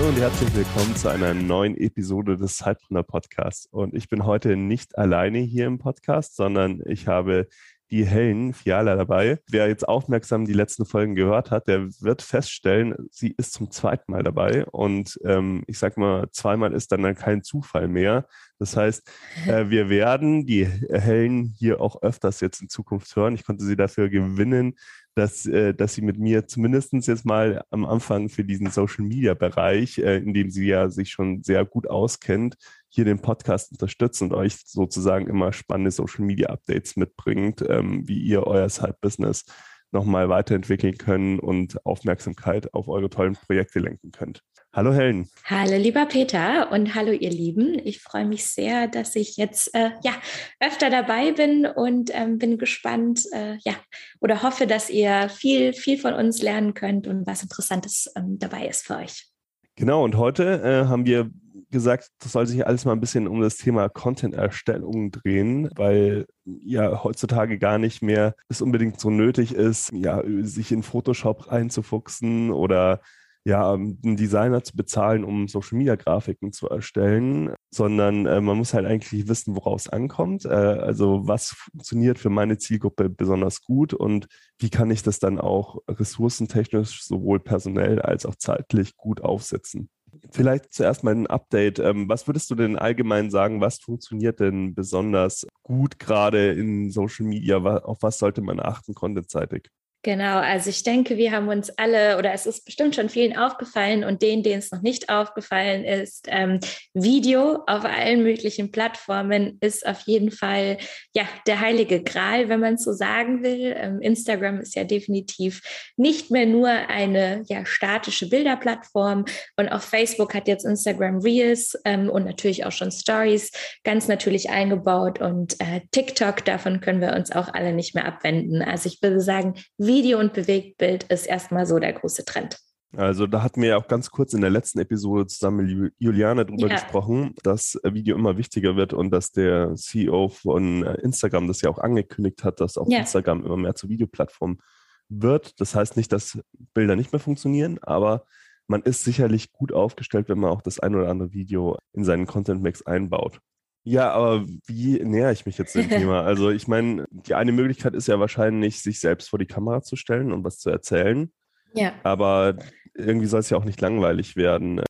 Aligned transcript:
Hallo 0.00 0.08
und 0.08 0.18
herzlich 0.18 0.54
willkommen 0.54 0.96
zu 0.96 1.10
einer 1.10 1.34
neuen 1.34 1.76
Episode 1.76 2.38
des 2.38 2.56
Zeitpreneur 2.56 3.02
Podcasts. 3.02 3.66
Und 3.66 3.92
ich 3.92 4.08
bin 4.08 4.24
heute 4.24 4.56
nicht 4.56 4.96
alleine 4.96 5.40
hier 5.40 5.66
im 5.66 5.76
Podcast, 5.76 6.36
sondern 6.36 6.80
ich 6.86 7.06
habe 7.06 7.48
die 7.90 8.04
Helen 8.04 8.52
Fiala 8.52 8.96
dabei. 8.96 9.38
Wer 9.48 9.68
jetzt 9.68 9.88
aufmerksam 9.88 10.44
die 10.44 10.52
letzten 10.52 10.86
Folgen 10.86 11.14
gehört 11.14 11.50
hat, 11.50 11.66
der 11.68 11.88
wird 12.00 12.22
feststellen, 12.22 12.94
sie 13.10 13.34
ist 13.36 13.52
zum 13.52 13.70
zweiten 13.70 14.12
Mal 14.12 14.22
dabei. 14.22 14.64
Und 14.66 15.18
ähm, 15.24 15.64
ich 15.66 15.78
sag 15.78 15.96
mal, 15.96 16.28
zweimal 16.30 16.72
ist 16.72 16.92
dann, 16.92 17.02
dann 17.02 17.14
kein 17.14 17.42
Zufall 17.42 17.88
mehr. 17.88 18.26
Das 18.58 18.76
heißt, 18.76 19.10
äh, 19.46 19.66
wir 19.70 19.88
werden 19.88 20.46
die 20.46 20.66
Helen 20.66 21.54
hier 21.58 21.80
auch 21.80 22.02
öfters 22.02 22.40
jetzt 22.40 22.62
in 22.62 22.68
Zukunft 22.68 23.14
hören. 23.16 23.34
Ich 23.34 23.44
konnte 23.44 23.64
sie 23.64 23.76
dafür 23.76 24.08
gewinnen, 24.08 24.74
dass, 25.14 25.46
äh, 25.46 25.74
dass 25.74 25.94
sie 25.94 26.02
mit 26.02 26.18
mir 26.18 26.46
zumindest 26.46 26.92
jetzt 26.92 27.24
mal 27.24 27.64
am 27.70 27.84
Anfang 27.84 28.28
für 28.28 28.44
diesen 28.44 28.70
Social 28.70 29.04
Media 29.04 29.34
Bereich, 29.34 29.98
äh, 29.98 30.18
in 30.18 30.34
dem 30.34 30.50
sie 30.50 30.66
ja 30.66 30.88
sich 30.88 31.10
schon 31.10 31.42
sehr 31.42 31.64
gut 31.64 31.88
auskennt, 31.88 32.56
hier 32.90 33.04
den 33.04 33.20
Podcast 33.20 33.72
unterstützt 33.72 34.20
und 34.20 34.34
euch 34.34 34.56
sozusagen 34.66 35.28
immer 35.28 35.52
spannende 35.52 35.92
Social 35.92 36.24
Media 36.24 36.48
Updates 36.50 36.96
mitbringt, 36.96 37.64
ähm, 37.66 38.06
wie 38.06 38.20
ihr 38.20 38.46
euer 38.46 38.68
Side-Business 38.68 39.44
nochmal 39.92 40.28
weiterentwickeln 40.28 40.98
können 40.98 41.38
und 41.38 41.84
Aufmerksamkeit 41.84 42.72
auf 42.74 42.88
eure 42.88 43.10
tollen 43.10 43.34
Projekte 43.34 43.78
lenken 43.80 44.12
könnt. 44.12 44.42
Hallo 44.72 44.92
Helen. 44.92 45.28
Hallo 45.46 45.76
lieber 45.76 46.06
Peter 46.06 46.70
und 46.70 46.94
hallo 46.94 47.10
ihr 47.10 47.30
Lieben. 47.30 47.80
Ich 47.84 48.00
freue 48.00 48.24
mich 48.24 48.46
sehr, 48.46 48.86
dass 48.86 49.16
ich 49.16 49.36
jetzt 49.36 49.74
äh, 49.74 49.90
ja 50.04 50.12
öfter 50.60 50.90
dabei 50.90 51.32
bin 51.32 51.66
und 51.66 52.10
ähm, 52.14 52.38
bin 52.38 52.56
gespannt, 52.56 53.24
äh, 53.32 53.56
ja 53.64 53.74
oder 54.20 54.44
hoffe, 54.44 54.68
dass 54.68 54.88
ihr 54.88 55.28
viel 55.28 55.72
viel 55.72 55.98
von 55.98 56.14
uns 56.14 56.40
lernen 56.40 56.74
könnt 56.74 57.08
und 57.08 57.26
was 57.26 57.42
Interessantes 57.42 58.12
ähm, 58.16 58.38
dabei 58.38 58.68
ist 58.68 58.86
für 58.86 58.98
euch. 58.98 59.26
Genau 59.74 60.04
und 60.04 60.16
heute 60.16 60.62
äh, 60.62 60.88
haben 60.88 61.04
wir 61.04 61.30
gesagt, 61.70 62.08
das 62.20 62.32
soll 62.32 62.46
sich 62.46 62.66
alles 62.66 62.84
mal 62.84 62.92
ein 62.92 63.00
bisschen 63.00 63.28
um 63.28 63.40
das 63.40 63.56
Thema 63.56 63.88
Content-Erstellung 63.88 65.10
drehen, 65.10 65.70
weil 65.76 66.26
ja 66.44 67.04
heutzutage 67.04 67.58
gar 67.58 67.78
nicht 67.78 68.02
mehr 68.02 68.34
es 68.48 68.62
unbedingt 68.62 69.00
so 69.00 69.10
nötig 69.10 69.54
ist, 69.54 69.92
ja 69.92 70.22
sich 70.42 70.72
in 70.72 70.82
Photoshop 70.82 71.50
reinzufuchsen 71.50 72.50
oder 72.50 73.00
ja, 73.44 73.74
ähm, 73.74 73.98
einen 74.04 74.16
Designer 74.16 74.62
zu 74.62 74.76
bezahlen, 74.76 75.24
um 75.24 75.48
Social 75.48 75.78
Media 75.78 75.96
Grafiken 75.96 76.52
zu 76.52 76.68
erstellen, 76.68 77.54
sondern 77.70 78.26
äh, 78.26 78.40
man 78.40 78.58
muss 78.58 78.74
halt 78.74 78.86
eigentlich 78.86 79.28
wissen, 79.28 79.56
woraus 79.56 79.86
es 79.86 79.88
ankommt. 79.88 80.44
Äh, 80.44 80.48
also 80.48 81.26
was 81.26 81.50
funktioniert 81.50 82.18
für 82.18 82.28
meine 82.28 82.58
Zielgruppe 82.58 83.08
besonders 83.08 83.62
gut 83.62 83.94
und 83.94 84.26
wie 84.58 84.70
kann 84.70 84.90
ich 84.90 85.02
das 85.02 85.18
dann 85.20 85.40
auch 85.40 85.78
ressourcentechnisch 85.88 87.02
sowohl 87.02 87.40
personell 87.40 88.00
als 88.02 88.26
auch 88.26 88.34
zeitlich 88.34 88.96
gut 88.96 89.22
aufsetzen. 89.22 89.88
Vielleicht 90.30 90.72
zuerst 90.72 91.02
mal 91.04 91.14
ein 91.14 91.26
Update. 91.26 91.78
Ähm, 91.78 92.08
was 92.08 92.26
würdest 92.26 92.50
du 92.50 92.54
denn 92.54 92.76
allgemein 92.76 93.30
sagen, 93.30 93.60
was 93.60 93.78
funktioniert 93.78 94.40
denn 94.40 94.74
besonders 94.74 95.46
gut 95.62 95.98
gerade 95.98 96.52
in 96.52 96.90
Social 96.90 97.26
Media? 97.26 97.56
Auf 97.58 98.02
was 98.02 98.18
sollte 98.18 98.42
man 98.42 98.60
achten 98.60 98.94
contentseitig? 98.94 99.70
Genau, 100.02 100.38
also 100.38 100.70
ich 100.70 100.82
denke, 100.82 101.18
wir 101.18 101.30
haben 101.30 101.48
uns 101.48 101.68
alle, 101.76 102.16
oder 102.16 102.32
es 102.32 102.46
ist 102.46 102.64
bestimmt 102.64 102.94
schon 102.94 103.10
vielen 103.10 103.36
aufgefallen 103.36 104.02
und 104.02 104.22
denen, 104.22 104.42
denen 104.42 104.60
es 104.60 104.72
noch 104.72 104.80
nicht 104.80 105.10
aufgefallen 105.10 105.84
ist, 105.84 106.26
ähm, 106.28 106.58
Video 106.94 107.62
auf 107.66 107.84
allen 107.84 108.22
möglichen 108.22 108.70
Plattformen 108.72 109.58
ist 109.60 109.86
auf 109.86 110.00
jeden 110.06 110.30
Fall 110.30 110.78
ja 111.14 111.24
der 111.46 111.60
heilige 111.60 112.02
Gral, 112.02 112.48
wenn 112.48 112.60
man 112.60 112.74
es 112.74 112.84
so 112.84 112.94
sagen 112.94 113.42
will. 113.42 113.74
Ähm, 113.76 114.00
Instagram 114.00 114.60
ist 114.60 114.74
ja 114.74 114.84
definitiv 114.84 115.60
nicht 115.98 116.30
mehr 116.30 116.46
nur 116.46 116.70
eine 116.70 117.42
ja 117.48 117.66
statische 117.66 118.30
Bilderplattform 118.30 119.26
und 119.58 119.68
auch 119.68 119.82
Facebook 119.82 120.32
hat 120.32 120.48
jetzt 120.48 120.64
Instagram 120.64 121.18
Reels 121.18 121.78
ähm, 121.84 122.08
und 122.08 122.24
natürlich 122.24 122.64
auch 122.64 122.72
schon 122.72 122.90
Stories 122.90 123.50
ganz 123.84 124.08
natürlich 124.08 124.48
eingebaut 124.48 125.20
und 125.20 125.60
äh, 125.60 125.82
TikTok, 125.90 126.42
davon 126.46 126.80
können 126.80 127.02
wir 127.02 127.12
uns 127.12 127.32
auch 127.32 127.52
alle 127.52 127.74
nicht 127.74 127.94
mehr 127.94 128.06
abwenden. 128.06 128.62
Also 128.62 128.88
ich 128.88 129.02
würde 129.02 129.20
sagen, 129.20 129.56
Video 129.90 130.20
und 130.20 130.32
Bewegtbild 130.32 131.02
ist 131.04 131.26
erstmal 131.26 131.66
so 131.66 131.80
der 131.80 131.92
große 131.92 132.24
Trend. 132.24 132.56
Also 132.96 133.26
da 133.26 133.42
hatten 133.42 133.60
wir 133.60 133.70
ja 133.70 133.76
auch 133.76 133.88
ganz 133.88 134.08
kurz 134.10 134.34
in 134.34 134.40
der 134.40 134.50
letzten 134.50 134.78
Episode 134.78 135.26
zusammen 135.26 135.66
mit 135.66 135.92
Juliane 135.98 136.46
drüber 136.46 136.68
ja. 136.68 136.74
gesprochen, 136.74 137.34
dass 137.42 137.76
Video 137.82 138.16
immer 138.16 138.36
wichtiger 138.36 138.76
wird 138.76 138.92
und 138.92 139.10
dass 139.10 139.32
der 139.32 139.74
CEO 139.74 140.28
von 140.28 140.84
äh, 140.84 140.94
Instagram 141.02 141.48
das 141.48 141.60
ja 141.60 141.70
auch 141.70 141.78
angekündigt 141.78 142.44
hat, 142.44 142.60
dass 142.60 142.78
auch 142.78 142.88
ja. 142.88 143.00
Instagram 143.00 143.44
immer 143.44 143.56
mehr 143.56 143.74
zur 143.74 143.90
Videoplattform 143.90 144.60
wird. 145.08 145.60
Das 145.60 145.74
heißt 145.74 145.96
nicht, 145.96 146.12
dass 146.12 146.38
Bilder 146.72 146.94
nicht 146.94 147.12
mehr 147.12 147.20
funktionieren, 147.20 147.80
aber 147.82 148.24
man 148.68 148.82
ist 148.82 149.02
sicherlich 149.02 149.50
gut 149.50 149.72
aufgestellt, 149.72 150.28
wenn 150.28 150.38
man 150.38 150.52
auch 150.52 150.62
das 150.62 150.78
ein 150.78 150.94
oder 150.94 151.08
andere 151.08 151.32
Video 151.32 151.78
in 151.92 152.04
seinen 152.04 152.26
Content 152.26 152.62
Mix 152.62 152.82
einbaut. 152.82 153.40
Ja, 153.82 154.10
aber 154.10 154.44
wie 154.66 155.02
näher 155.02 155.32
ich 155.32 155.46
mich 155.46 155.56
jetzt 155.56 155.74
dem 155.74 155.88
Thema? 155.88 156.22
Also 156.22 156.50
ich 156.50 156.68
meine, 156.68 157.06
die 157.10 157.34
eine 157.34 157.52
Möglichkeit 157.52 157.94
ist 157.94 158.08
ja 158.08 158.20
wahrscheinlich, 158.20 158.82
sich 158.82 159.00
selbst 159.00 159.30
vor 159.30 159.38
die 159.38 159.46
Kamera 159.46 159.82
zu 159.82 159.96
stellen 159.96 160.32
und 160.32 160.44
was 160.44 160.58
zu 160.58 160.70
erzählen. 160.70 161.32
Ja. 161.74 161.94
Aber 162.02 162.56
irgendwie 162.94 163.26
soll 163.26 163.40
es 163.40 163.50
ja 163.50 163.56
auch 163.56 163.64
nicht 163.64 163.80
langweilig 163.80 164.36
werden. 164.36 164.82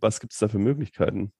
Was 0.00 0.20
gibt 0.20 0.32
es 0.32 0.38
da 0.38 0.48
für 0.48 0.58
Möglichkeiten? 0.58 1.32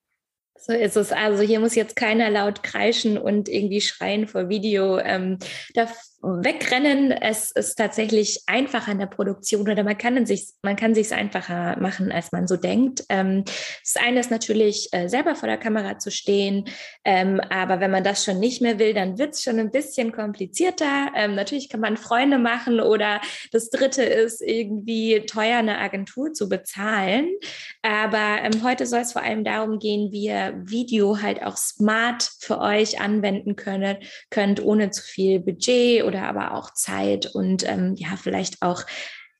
So 0.58 0.72
ist 0.72 0.96
es. 0.96 1.12
Also 1.12 1.42
hier 1.42 1.60
muss 1.60 1.74
jetzt 1.74 1.96
keiner 1.96 2.30
laut 2.30 2.62
kreischen 2.62 3.18
und 3.18 3.48
irgendwie 3.48 3.80
schreien 3.80 4.28
vor 4.28 4.48
Video. 4.48 4.98
Ähm, 4.98 5.38
da 5.74 5.88
wegrennen. 6.22 7.10
Es 7.10 7.50
ist 7.50 7.74
tatsächlich 7.74 8.42
einfacher 8.46 8.92
in 8.92 8.98
der 8.98 9.06
Produktion 9.06 9.68
oder 9.68 9.82
man 9.82 9.98
kann 9.98 10.24
sich 10.24 10.52
man 10.62 10.76
kann 10.76 10.94
sich 10.94 11.12
einfacher 11.12 11.78
machen, 11.80 12.12
als 12.12 12.32
man 12.32 12.46
so 12.46 12.56
denkt. 12.56 13.04
Ähm, 13.08 13.44
das 13.44 13.96
eine 14.02 14.20
ist 14.20 14.30
natürlich 14.30 14.88
äh, 14.92 15.08
selber 15.08 15.34
vor 15.34 15.48
der 15.48 15.58
Kamera 15.58 15.98
zu 15.98 16.10
stehen, 16.10 16.66
ähm, 17.04 17.40
aber 17.50 17.80
wenn 17.80 17.90
man 17.90 18.04
das 18.04 18.24
schon 18.24 18.38
nicht 18.38 18.62
mehr 18.62 18.78
will, 18.78 18.94
dann 18.94 19.18
wird 19.18 19.34
es 19.34 19.42
schon 19.42 19.58
ein 19.58 19.70
bisschen 19.70 20.12
komplizierter. 20.12 21.10
Ähm, 21.16 21.34
natürlich 21.34 21.68
kann 21.68 21.80
man 21.80 21.96
Freunde 21.96 22.38
machen 22.38 22.80
oder 22.80 23.20
das 23.50 23.70
Dritte 23.70 24.02
ist 24.02 24.40
irgendwie 24.40 25.26
teuer 25.26 25.58
eine 25.58 25.78
Agentur 25.78 26.32
zu 26.32 26.48
bezahlen. 26.48 27.28
Aber 27.82 28.38
ähm, 28.42 28.62
heute 28.62 28.86
soll 28.86 29.00
es 29.00 29.12
vor 29.12 29.22
allem 29.22 29.42
darum 29.44 29.78
gehen, 29.78 30.12
wie 30.12 30.26
ihr 30.26 30.54
Video 30.64 31.20
halt 31.20 31.42
auch 31.42 31.56
smart 31.56 32.30
für 32.38 32.60
euch 32.60 33.00
anwenden 33.00 33.56
können, 33.56 33.96
könnt, 34.30 34.62
ohne 34.62 34.90
zu 34.90 35.02
viel 35.02 35.40
Budget 35.40 36.04
oder 36.12 36.28
aber 36.28 36.54
auch 36.54 36.74
Zeit 36.74 37.26
und 37.34 37.68
ähm, 37.68 37.94
ja, 37.96 38.16
vielleicht 38.16 38.62
auch 38.62 38.84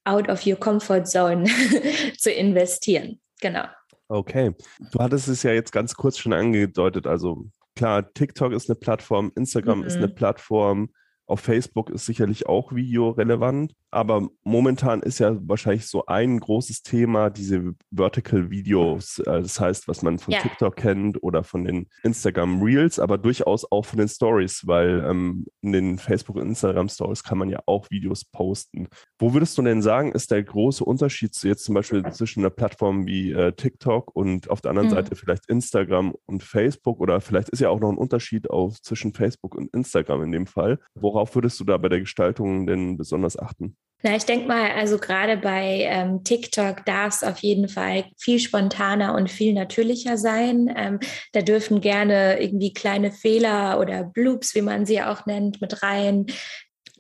out 0.05 0.29
of 0.29 0.47
your 0.47 0.57
comfort 0.57 1.05
zone 1.05 1.45
zu 2.19 2.33
investieren. 2.33 3.21
Genau. 3.41 3.65
Okay. 4.09 4.55
Du 4.91 4.99
hattest 4.99 5.29
es 5.29 5.43
ja 5.43 5.53
jetzt 5.53 5.73
ganz 5.73 5.95
kurz 5.95 6.19
schon 6.19 6.33
angedeutet. 6.33 7.07
Also 7.07 7.47
klar, 7.77 8.13
TikTok 8.13 8.53
ist 8.53 8.69
eine 8.69 8.77
Plattform, 8.77 9.33
Instagram 9.37 9.81
mhm. 9.81 9.85
ist 9.85 9.97
eine 9.97 10.09
Plattform, 10.09 10.91
auf 11.33 11.41
Facebook 11.41 11.89
ist 11.89 12.05
sicherlich 12.05 12.47
auch 12.47 12.75
Video 12.75 13.09
relevant. 13.09 13.75
Aber 13.91 14.29
momentan 14.43 15.03
ist 15.03 15.19
ja 15.19 15.37
wahrscheinlich 15.47 15.87
so 15.87 16.07
ein 16.07 16.41
großes 16.41 16.83
Thema 16.83 17.29
diese 17.29 17.75
Vertical 17.91 18.51
Videos. 18.51 19.19
Äh, 19.19 19.43
das 19.43 19.61
heißt, 19.61 19.87
was 19.87 20.03
man 20.03 20.19
von 20.19 20.33
ja. 20.33 20.41
TikTok 20.41 20.77
kennt 20.77 21.23
oder 21.23 21.45
von 21.45 21.65
den 21.65 21.89
Instagram 22.03 22.63
Reels, 22.63 22.99
aber 22.99 23.19
durchaus 23.19 23.71
auch 23.71 23.85
von 23.85 23.99
den 23.99 24.09
Stories, 24.09 24.67
weil 24.67 25.05
ähm, 25.07 25.47
in 25.61 25.73
den 25.73 25.99
Facebook 25.99 26.37
und 26.37 26.49
Instagram 26.49 26.89
Stories 26.89 27.23
kann 27.23 27.37
man 27.37 27.51
ja 27.51 27.61
auch 27.67 27.91
Videos 27.91 28.25
posten. 28.25 28.89
Wo 29.19 29.35
würdest 29.35 29.59
du 29.59 29.63
denn 29.63 29.83
sagen, 29.83 30.13
ist 30.13 30.31
der 30.31 30.43
große 30.43 30.85
Unterschied 30.85 31.37
jetzt 31.43 31.65
zum 31.65 31.75
Beispiel 31.75 32.03
zwischen 32.13 32.41
einer 32.41 32.51
Plattform 32.51 33.07
wie 33.07 33.33
äh, 33.33 33.53
TikTok 33.53 34.15
und 34.15 34.51
auf 34.51 34.63
der 34.63 34.71
anderen 34.71 34.89
mhm. 34.89 34.95
Seite 34.95 35.17
vielleicht 35.17 35.49
Instagram 35.49 36.15
und 36.25 36.43
Facebook 36.43 36.99
oder 36.99 37.21
vielleicht 37.21 37.51
ist 37.51 37.61
ja 37.61 37.69
auch 37.69 37.81
noch 37.81 37.91
ein 37.91 37.99
Unterschied 37.99 38.49
auch 38.49 38.73
zwischen 38.73 39.13
Facebook 39.13 39.55
und 39.55 39.73
Instagram 39.75 40.23
in 40.23 40.33
dem 40.33 40.47
Fall. 40.47 40.79
Worauf 40.95 41.22
würdest 41.35 41.61
du 41.61 41.65
da 41.65 41.77
bei 41.77 41.89
der 41.89 42.01
Gestaltung 42.01 42.67
denn 42.67 42.97
besonders 42.97 43.39
achten? 43.39 43.77
Na, 44.05 44.17
ich 44.17 44.25
denke 44.25 44.49
mal, 44.49 44.73
also 44.73 44.99
gerade 44.99 45.37
bei 45.37 45.87
ähm, 45.89 46.25
TikTok 46.25 46.85
darf 46.85 47.15
es 47.15 47.23
auf 47.23 47.39
jeden 47.39 47.69
Fall 47.69 48.07
viel 48.19 48.41
spontaner 48.41 49.15
und 49.15 49.31
viel 49.31 49.55
natürlicher 49.55 50.19
sein. 50.19 50.73
Ähm, 50.77 50.99
da 51.33 51.41
dürfen 51.41 51.81
gerne 51.81 52.43
irgendwie 52.43 52.73
kleine 52.73 53.13
Fehler 53.13 53.79
oder 53.79 54.03
Bloops, 54.03 54.57
wie 54.57 54.63
man 54.63 54.87
sie 54.87 55.01
auch 55.03 55.25
nennt, 55.27 55.61
mit 55.61 55.85
rein 55.85 56.27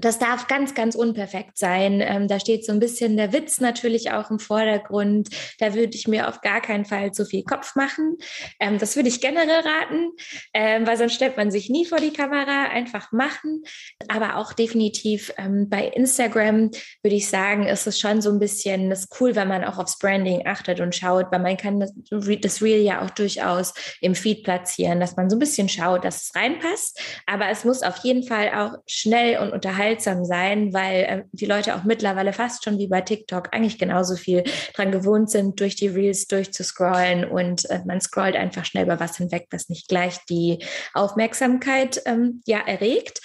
das 0.04 0.18
darf 0.18 0.48
ganz, 0.48 0.74
ganz 0.74 0.94
unperfekt 0.94 1.56
sein. 1.56 2.00
Ähm, 2.00 2.28
da 2.28 2.40
steht 2.40 2.66
so 2.66 2.72
ein 2.72 2.80
bisschen 2.80 3.16
der 3.16 3.32
Witz 3.32 3.60
natürlich 3.60 4.10
auch 4.10 4.30
im 4.30 4.38
Vordergrund. 4.38 5.28
Da 5.58 5.74
würde 5.74 5.94
ich 5.94 6.08
mir 6.08 6.28
auf 6.28 6.40
gar 6.40 6.60
keinen 6.60 6.84
Fall 6.84 7.12
zu 7.12 7.24
viel 7.24 7.44
Kopf 7.44 7.76
machen. 7.76 8.16
Ähm, 8.58 8.78
das 8.78 8.96
würde 8.96 9.08
ich 9.08 9.20
generell 9.20 9.60
raten, 9.60 10.10
ähm, 10.52 10.86
weil 10.86 10.96
sonst 10.96 11.14
stellt 11.14 11.36
man 11.36 11.50
sich 11.50 11.70
nie 11.70 11.86
vor 11.86 11.98
die 11.98 12.12
Kamera. 12.12 12.70
Einfach 12.72 13.12
machen. 13.12 13.62
Aber 14.08 14.36
auch 14.36 14.52
definitiv 14.52 15.32
ähm, 15.38 15.68
bei 15.68 15.86
Instagram 15.86 16.70
würde 17.02 17.16
ich 17.16 17.28
sagen, 17.28 17.66
ist 17.66 17.86
es 17.86 18.00
schon 18.00 18.20
so 18.20 18.30
ein 18.30 18.38
bisschen 18.38 18.90
das 18.90 19.08
cool, 19.20 19.36
wenn 19.36 19.48
man 19.48 19.64
auch 19.64 19.78
aufs 19.78 19.98
Branding 19.98 20.46
achtet 20.46 20.80
und 20.80 20.94
schaut, 20.94 21.30
weil 21.30 21.40
man 21.40 21.56
kann 21.56 21.80
das, 21.80 21.92
das 22.10 22.62
Reel 22.62 22.82
ja 22.82 23.02
auch 23.02 23.10
durchaus 23.10 23.72
im 24.00 24.14
Feed 24.14 24.42
platzieren, 24.42 25.00
dass 25.00 25.16
man 25.16 25.30
so 25.30 25.36
ein 25.36 25.40
bisschen 25.40 25.68
schaut, 25.68 26.04
dass 26.04 26.24
es 26.24 26.34
reinpasst. 26.34 27.00
Aber 27.26 27.48
es 27.48 27.64
muss 27.64 27.82
auf 27.82 27.98
jeden 27.98 28.24
Fall 28.24 28.50
auch 28.50 28.78
schnell 28.86 29.38
und 29.38 29.52
unterhaltsam 29.52 29.91
unterhaltsam 29.92 30.24
sein, 30.24 30.72
weil 30.72 31.02
äh, 31.02 31.22
die 31.32 31.46
Leute 31.46 31.74
auch 31.74 31.84
mittlerweile 31.84 32.32
fast 32.32 32.64
schon 32.64 32.78
wie 32.78 32.88
bei 32.88 33.00
TikTok 33.00 33.48
eigentlich 33.52 33.78
genauso 33.78 34.16
viel 34.16 34.44
dran 34.74 34.92
gewohnt 34.92 35.30
sind, 35.30 35.60
durch 35.60 35.76
die 35.76 35.88
Reels 35.88 36.26
durchzuscrollen 36.26 37.24
und 37.24 37.68
äh, 37.70 37.80
man 37.84 38.00
scrollt 38.00 38.36
einfach 38.36 38.64
schnell 38.64 38.84
über 38.84 39.00
was 39.00 39.16
hinweg, 39.16 39.46
was 39.50 39.68
nicht 39.68 39.88
gleich 39.88 40.18
die 40.28 40.64
Aufmerksamkeit 40.94 42.02
ähm, 42.06 42.42
ja 42.46 42.58
erregt. 42.58 43.20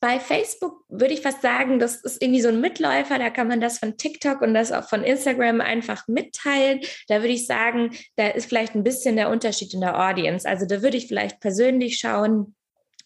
Bei 0.00 0.18
Facebook 0.18 0.82
würde 0.88 1.14
ich 1.14 1.20
fast 1.20 1.42
sagen, 1.42 1.78
das 1.78 1.96
ist 2.02 2.20
irgendwie 2.20 2.40
so 2.40 2.48
ein 2.48 2.60
Mitläufer, 2.60 3.20
da 3.20 3.30
kann 3.30 3.46
man 3.46 3.60
das 3.60 3.78
von 3.78 3.96
TikTok 3.96 4.40
und 4.42 4.52
das 4.52 4.72
auch 4.72 4.88
von 4.88 5.04
Instagram 5.04 5.60
einfach 5.60 6.08
mitteilen. 6.08 6.80
Da 7.06 7.20
würde 7.20 7.34
ich 7.34 7.46
sagen, 7.46 7.90
da 8.16 8.26
ist 8.28 8.46
vielleicht 8.46 8.74
ein 8.74 8.82
bisschen 8.82 9.14
der 9.14 9.30
Unterschied 9.30 9.72
in 9.74 9.80
der 9.80 10.00
Audience. 10.00 10.48
Also 10.48 10.66
da 10.66 10.82
würde 10.82 10.96
ich 10.96 11.06
vielleicht 11.06 11.38
persönlich 11.38 11.98
schauen, 11.98 12.56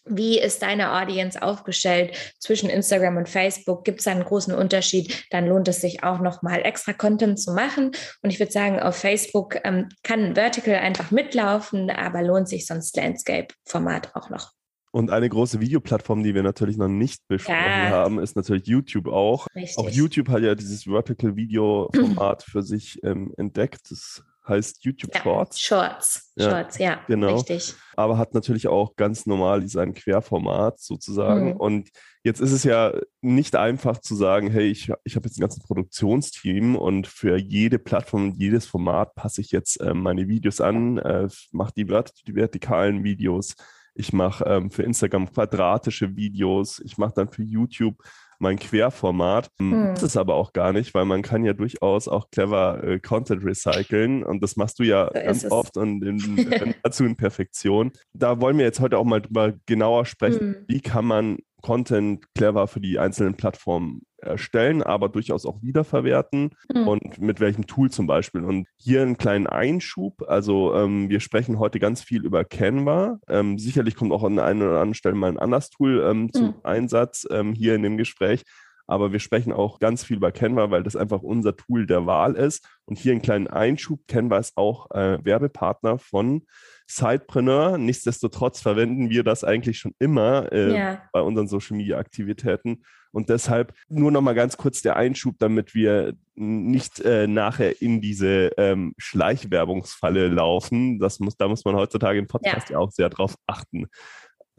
wie 0.09 0.39
ist 0.39 0.61
deine 0.61 0.93
Audience 0.93 1.41
aufgestellt 1.41 2.15
zwischen 2.39 2.69
Instagram 2.69 3.17
und 3.17 3.29
Facebook? 3.29 3.83
Gibt 3.83 3.99
es 3.99 4.07
einen 4.07 4.23
großen 4.23 4.53
Unterschied? 4.53 5.25
Dann 5.31 5.47
lohnt 5.47 5.67
es 5.67 5.81
sich 5.81 6.03
auch 6.03 6.19
nochmal 6.19 6.61
extra 6.63 6.93
Content 6.93 7.39
zu 7.39 7.53
machen. 7.53 7.91
Und 8.21 8.29
ich 8.31 8.39
würde 8.39 8.51
sagen, 8.51 8.79
auf 8.79 8.95
Facebook 8.95 9.57
ähm, 9.63 9.89
kann 10.03 10.35
Vertical 10.35 10.75
einfach 10.75 11.11
mitlaufen, 11.11 11.89
aber 11.89 12.21
lohnt 12.21 12.49
sich 12.49 12.65
sonst 12.65 12.95
Landscape-Format 12.95 14.15
auch 14.15 14.29
noch. 14.29 14.51
Und 14.91 15.11
eine 15.11 15.29
große 15.29 15.59
Videoplattform, 15.59 16.23
die 16.23 16.33
wir 16.33 16.43
natürlich 16.43 16.77
noch 16.77 16.87
nicht 16.87 17.27
besprochen 17.27 17.57
ja. 17.57 17.89
haben, 17.89 18.19
ist 18.19 18.35
natürlich 18.35 18.67
YouTube 18.67 19.07
auch. 19.07 19.47
Richtig. 19.53 19.77
Auch 19.77 19.89
YouTube 19.89 20.29
hat 20.29 20.41
ja 20.41 20.55
dieses 20.55 20.85
Vertical 20.85 21.35
Video-Format 21.35 22.43
für 22.43 22.63
sich 22.63 23.03
ähm, 23.03 23.33
entdeckt. 23.37 23.91
Das 23.91 24.23
heißt 24.47 24.83
YouTube 24.85 25.13
ja, 25.13 25.21
Shorts. 25.21 25.59
Shorts, 25.59 26.31
ja, 26.35 26.49
Shorts, 26.49 26.77
ja, 26.77 26.99
genau. 27.07 27.35
richtig. 27.35 27.75
Aber 27.95 28.17
hat 28.17 28.33
natürlich 28.33 28.67
auch 28.67 28.95
ganz 28.95 29.25
normal 29.25 29.67
sein 29.67 29.93
Querformat 29.93 30.79
sozusagen. 30.79 31.51
Mhm. 31.51 31.57
Und 31.57 31.89
jetzt 32.23 32.39
ist 32.39 32.51
es 32.51 32.63
ja 32.63 32.93
nicht 33.21 33.55
einfach 33.55 33.99
zu 33.99 34.15
sagen, 34.15 34.49
hey, 34.51 34.67
ich, 34.69 34.91
ich 35.03 35.15
habe 35.15 35.27
jetzt 35.27 35.37
ein 35.37 35.41
ganzes 35.41 35.63
Produktionsteam 35.63 36.75
und 36.75 37.07
für 37.07 37.37
jede 37.37 37.79
Plattform, 37.79 38.33
jedes 38.37 38.65
Format 38.65 39.15
passe 39.15 39.41
ich 39.41 39.51
jetzt 39.51 39.81
äh, 39.81 39.93
meine 39.93 40.27
Videos 40.27 40.61
an, 40.61 40.97
äh, 40.99 41.27
mache 41.51 41.73
die, 41.75 41.85
die 41.85 42.35
vertikalen 42.35 43.03
Videos, 43.03 43.55
ich 43.95 44.13
mache 44.13 44.43
ähm, 44.45 44.69
für 44.69 44.83
Instagram 44.83 45.31
quadratische 45.31 46.15
Videos, 46.15 46.79
ich 46.79 46.97
mache 46.97 47.13
dann 47.15 47.29
für 47.29 47.43
YouTube 47.43 47.97
mein 48.39 48.59
Querformat. 48.59 49.49
Hm. 49.59 49.93
Das 49.93 50.03
ist 50.03 50.17
aber 50.17 50.35
auch 50.35 50.53
gar 50.53 50.73
nicht, 50.73 50.93
weil 50.93 51.05
man 51.05 51.21
kann 51.21 51.43
ja 51.43 51.53
durchaus 51.53 52.07
auch 52.07 52.29
clever 52.31 52.83
äh, 52.83 52.99
Content 52.99 53.43
recyceln 53.43 54.23
und 54.23 54.41
das 54.43 54.55
machst 54.55 54.79
du 54.79 54.83
ja 54.83 55.09
so 55.13 55.19
ganz 55.19 55.45
oft 55.51 55.77
und 55.77 56.03
in, 56.05 56.75
dazu 56.83 57.05
in 57.05 57.15
Perfektion. 57.15 57.91
Da 58.13 58.39
wollen 58.41 58.57
wir 58.57 58.65
jetzt 58.65 58.79
heute 58.79 58.97
auch 58.97 59.05
mal 59.05 59.21
drüber 59.21 59.53
genauer 59.65 60.05
sprechen, 60.05 60.39
hm. 60.39 60.65
wie 60.67 60.81
kann 60.81 61.05
man 61.05 61.37
Content 61.61 62.23
clever 62.33 62.67
für 62.67 62.79
die 62.79 62.99
einzelnen 62.99 63.35
Plattformen 63.35 64.03
erstellen, 64.19 64.81
aber 64.81 65.09
durchaus 65.09 65.45
auch 65.45 65.61
wiederverwerten 65.61 66.51
mhm. 66.73 66.87
und 66.87 67.21
mit 67.21 67.39
welchem 67.39 67.67
Tool 67.67 67.91
zum 67.91 68.07
Beispiel. 68.07 68.43
Und 68.43 68.67
hier 68.75 69.01
einen 69.01 69.17
kleinen 69.17 69.47
Einschub. 69.47 70.23
Also 70.27 70.73
ähm, 70.75 71.09
wir 71.09 71.19
sprechen 71.19 71.59
heute 71.59 71.79
ganz 71.79 72.01
viel 72.01 72.25
über 72.25 72.43
Canva. 72.43 73.19
Ähm, 73.27 73.57
sicherlich 73.59 73.95
kommt 73.95 74.11
auch 74.11 74.23
an 74.23 74.39
einer 74.39 74.65
oder 74.65 74.75
anderen 74.75 74.93
Stelle 74.93 75.15
mal 75.15 75.29
ein 75.29 75.39
anderes 75.39 75.69
Tool 75.69 76.03
ähm, 76.07 76.31
zum 76.33 76.47
mhm. 76.47 76.55
Einsatz 76.63 77.27
ähm, 77.29 77.53
hier 77.53 77.75
in 77.75 77.83
dem 77.83 77.97
Gespräch. 77.97 78.43
Aber 78.87 79.11
wir 79.11 79.19
sprechen 79.19 79.51
auch 79.51 79.79
ganz 79.79 80.05
viel 80.05 80.17
über 80.17 80.31
Canva, 80.31 80.71
weil 80.71 80.83
das 80.83 80.95
einfach 80.95 81.21
unser 81.21 81.55
Tool 81.55 81.85
der 81.85 82.05
Wahl 82.05 82.35
ist. 82.35 82.65
Und 82.85 82.97
hier 82.97 83.11
einen 83.11 83.21
kleinen 83.21 83.47
Einschub. 83.47 84.07
Canva 84.07 84.37
ist 84.37 84.55
auch 84.55 84.89
äh, 84.91 85.23
Werbepartner 85.23 85.99
von 85.99 86.43
Sidepreneur. 86.87 87.77
Nichtsdestotrotz 87.77 88.61
verwenden 88.61 89.09
wir 89.09 89.23
das 89.23 89.43
eigentlich 89.43 89.77
schon 89.77 89.93
immer 89.99 90.51
äh, 90.51 90.75
ja. 90.75 91.01
bei 91.11 91.21
unseren 91.21 91.47
Social 91.47 91.77
Media 91.77 91.97
Aktivitäten. 91.97 92.83
Und 93.11 93.29
deshalb 93.29 93.73
nur 93.89 94.11
noch 94.11 94.21
mal 94.21 94.35
ganz 94.35 94.57
kurz 94.57 94.81
der 94.81 94.95
Einschub, 94.95 95.35
damit 95.39 95.73
wir 95.75 96.13
nicht 96.35 96.99
äh, 96.99 97.27
nachher 97.27 97.81
in 97.81 97.99
diese 97.99 98.51
ähm, 98.57 98.93
Schleichwerbungsfalle 98.97 100.27
laufen. 100.27 100.99
Das 100.99 101.19
muss, 101.19 101.35
da 101.35 101.47
muss 101.47 101.65
man 101.65 101.75
heutzutage 101.75 102.19
im 102.19 102.27
Podcast 102.27 102.69
ja, 102.69 102.73
ja 102.73 102.79
auch 102.79 102.91
sehr 102.91 103.09
drauf 103.09 103.35
achten. 103.47 103.87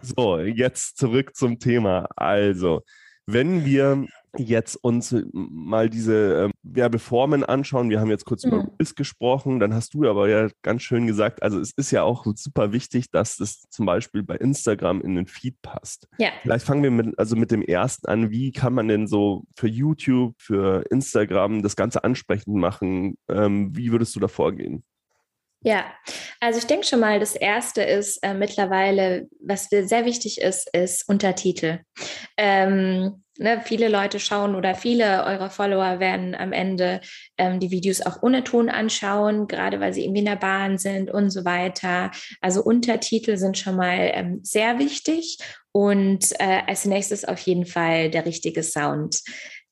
So, 0.01 0.39
jetzt 0.39 0.97
zurück 0.97 1.35
zum 1.35 1.59
Thema. 1.59 2.09
Also, 2.17 2.83
wenn 3.27 3.65
wir 3.65 4.07
jetzt 4.37 4.77
uns 4.77 5.15
mal 5.33 5.89
diese 5.89 6.47
äh, 6.47 6.51
Werbeformen 6.63 7.45
anschauen, 7.45 7.91
wir 7.91 8.01
haben 8.01 8.11
jetzt 8.11 8.25
kurz 8.25 8.45
mhm. 8.45 8.53
über 8.53 8.69
Reels 8.79 8.95
gesprochen, 8.95 9.61
dann 9.61 9.75
hast 9.75 9.95
du 9.95 10.09
aber 10.09 10.29
ja 10.29 10.49
ganz 10.63 10.83
schön 10.83 11.07
gesagt, 11.07 11.43
also 11.43 11.61
es 11.61 11.73
ist 11.73 11.91
ja 11.91 12.03
auch 12.03 12.27
super 12.37 12.73
wichtig, 12.73 13.11
dass 13.11 13.41
es 13.41 13.63
zum 13.71 13.87
Beispiel 13.87 14.23
bei 14.23 14.37
Instagram 14.37 15.01
in 15.01 15.15
den 15.15 15.27
Feed 15.27 15.61
passt. 15.63 16.09
Ja. 16.19 16.31
Vielleicht 16.43 16.67
fangen 16.67 16.83
wir 16.83 16.91
mit, 16.91 17.19
also 17.19 17.37
mit 17.37 17.51
dem 17.51 17.63
ersten 17.63 18.07
an. 18.07 18.31
Wie 18.31 18.53
kann 18.53 18.75
man 18.75 18.89
denn 18.89 19.07
so 19.07 19.45
für 19.57 19.69
YouTube, 19.69 20.35
für 20.39 20.85
Instagram 20.91 21.63
das 21.63 21.77
Ganze 21.77 22.05
ansprechend 22.05 22.57
machen? 22.57 23.17
Ähm, 23.29 23.77
wie 23.77 23.93
würdest 23.93 24.15
du 24.17 24.21
da 24.21 24.29
vorgehen? 24.29 24.85
Ja, 25.61 25.87
also 26.41 26.61
ich 26.61 26.67
denke 26.67 26.87
schon 26.87 27.01
mal, 27.01 27.19
das 27.19 27.35
Erste 27.35 27.83
ist 27.83 28.19
äh, 28.23 28.33
mittlerweile, 28.33 29.29
was 29.41 29.69
sehr 29.69 30.05
wichtig 30.05 30.41
ist, 30.41 30.73
ist 30.73 31.09
Untertitel. 31.09 31.81
Ähm, 32.37 33.25
ne, 33.39 33.61
viele 33.65 33.89
Leute 33.89 34.21
schauen 34.21 34.55
oder 34.55 34.77
viele 34.77 35.25
eurer 35.25 35.51
Follower 35.51 35.99
werden 35.99 36.37
am 36.37 36.53
Ende 36.53 37.01
ähm, 37.39 37.59
die 37.59 37.73
Videos 37.73 38.01
auch 38.03 38.23
ohne 38.23 38.45
Ton 38.45 38.69
anschauen, 38.69 39.49
gerade 39.49 39.81
weil 39.81 39.93
sie 39.93 40.05
irgendwie 40.05 40.21
in 40.21 40.27
der 40.27 40.37
Bahn 40.37 40.79
sind 40.79 41.11
und 41.11 41.31
so 41.31 41.45
weiter. 41.45 42.13
Also 42.41 42.63
Untertitel 42.63 43.37
sind 43.37 43.59
schon 43.59 43.75
mal 43.75 44.13
ähm, 44.15 44.39
sehr 44.45 44.79
wichtig 44.79 45.39
und 45.73 46.33
äh, 46.39 46.63
als 46.69 46.85
nächstes 46.85 47.25
auf 47.25 47.41
jeden 47.41 47.67
Fall 47.67 48.11
der 48.11 48.27
richtige 48.27 48.63
Sound. 48.63 49.23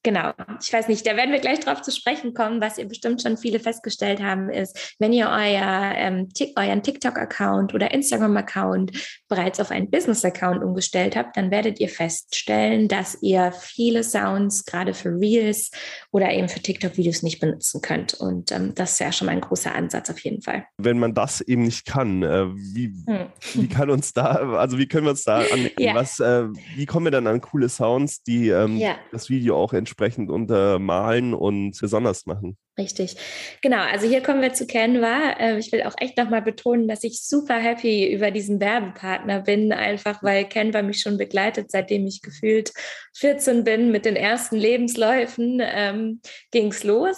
Genau, 0.06 0.30
ich 0.62 0.72
weiß 0.72 0.86
nicht, 0.86 1.04
da 1.04 1.16
werden 1.16 1.32
wir 1.32 1.40
gleich 1.40 1.58
drauf 1.58 1.82
zu 1.82 1.90
sprechen 1.90 2.32
kommen. 2.32 2.60
Was 2.60 2.78
ihr 2.78 2.86
bestimmt 2.86 3.20
schon 3.22 3.36
viele 3.36 3.58
festgestellt 3.58 4.22
haben, 4.22 4.50
ist, 4.50 4.94
wenn 5.00 5.12
ihr 5.12 5.26
euer, 5.26 5.94
ähm, 5.96 6.28
euren 6.54 6.84
TikTok-Account 6.84 7.74
oder 7.74 7.92
Instagram-Account 7.92 8.92
bereits 9.28 9.58
auf 9.58 9.72
einen 9.72 9.90
Business-Account 9.90 10.62
umgestellt 10.62 11.16
habt, 11.16 11.36
dann 11.36 11.50
werdet 11.50 11.80
ihr 11.80 11.88
feststellen, 11.88 12.86
dass 12.86 13.20
ihr 13.20 13.50
viele 13.50 14.04
Sounds 14.04 14.64
gerade 14.64 14.94
für 14.94 15.08
Reels 15.08 15.72
oder 16.12 16.32
eben 16.32 16.48
für 16.48 16.60
TikTok-Videos 16.60 17.25
nicht 17.25 17.40
benutzen 17.40 17.80
könnt. 17.82 18.14
Und 18.14 18.52
ähm, 18.52 18.76
das 18.76 18.92
ist 18.92 19.00
ja 19.00 19.10
schon 19.10 19.26
mal 19.26 19.32
ein 19.32 19.40
großer 19.40 19.75
Ansatz 19.75 20.08
auf 20.08 20.20
jeden 20.20 20.40
Fall. 20.40 20.66
Wenn 20.78 21.00
man 21.00 21.14
das 21.14 21.40
eben 21.40 21.62
nicht 21.62 21.84
kann, 21.84 22.22
äh, 22.22 22.46
wie, 22.54 22.94
hm. 23.08 23.26
wie 23.54 23.68
kann 23.68 23.90
uns 23.90 24.12
da, 24.12 24.54
also 24.56 24.78
wie 24.78 24.86
können 24.86 25.06
wir 25.06 25.10
uns 25.10 25.25
da 25.25 25.38
annehmen? 25.52 25.72
Ja. 25.80 25.96
Was, 25.96 26.20
äh, 26.20 26.44
wie 26.76 26.86
kommen 26.86 27.06
wir 27.06 27.10
dann 27.10 27.26
an 27.26 27.40
coole 27.40 27.68
Sounds, 27.68 28.22
die 28.22 28.50
ähm, 28.50 28.76
ja. 28.76 28.94
das 29.10 29.28
Video 29.30 29.56
auch 29.56 29.72
entsprechen? 29.72 29.95
Entsprechend 29.96 30.30
untermalen 30.30 31.32
und 31.34 31.78
besonders 31.80 32.26
machen. 32.26 32.58
Richtig. 32.78 33.16
Genau, 33.62 33.78
also 33.78 34.06
hier 34.06 34.23
kommen 34.23 34.42
wir 34.42 34.52
zu 34.52 34.66
Canva. 34.66 35.37
Ähm, 35.38 35.56
ich 35.56 35.73
will 35.73 35.83
auch 35.85 35.95
echt 35.99 36.18
nochmal 36.18 36.42
betonen, 36.42 36.88
dass 36.88 37.04
ich 37.04 37.23
super 37.23 37.54
happy 37.54 38.12
über 38.12 38.30
diesen 38.30 38.61
Werbepartner 38.61 39.40
bin, 39.40 39.73
einfach 39.73 40.23
weil 40.23 40.47
Canva 40.47 40.83
mich 40.83 41.00
schon 41.00 41.16
begleitet, 41.16 41.71
seitdem 41.71 42.06
ich 42.06 42.21
gefühlt 42.21 42.73
14 43.14 43.64
bin. 43.64 43.92
Mit 43.92 44.04
den 44.04 44.14
ersten 44.14 44.56
Lebensläufen 44.56 45.62
ähm, 45.64 46.21
ging 46.50 46.66
es 46.66 46.85
los. 46.85 47.16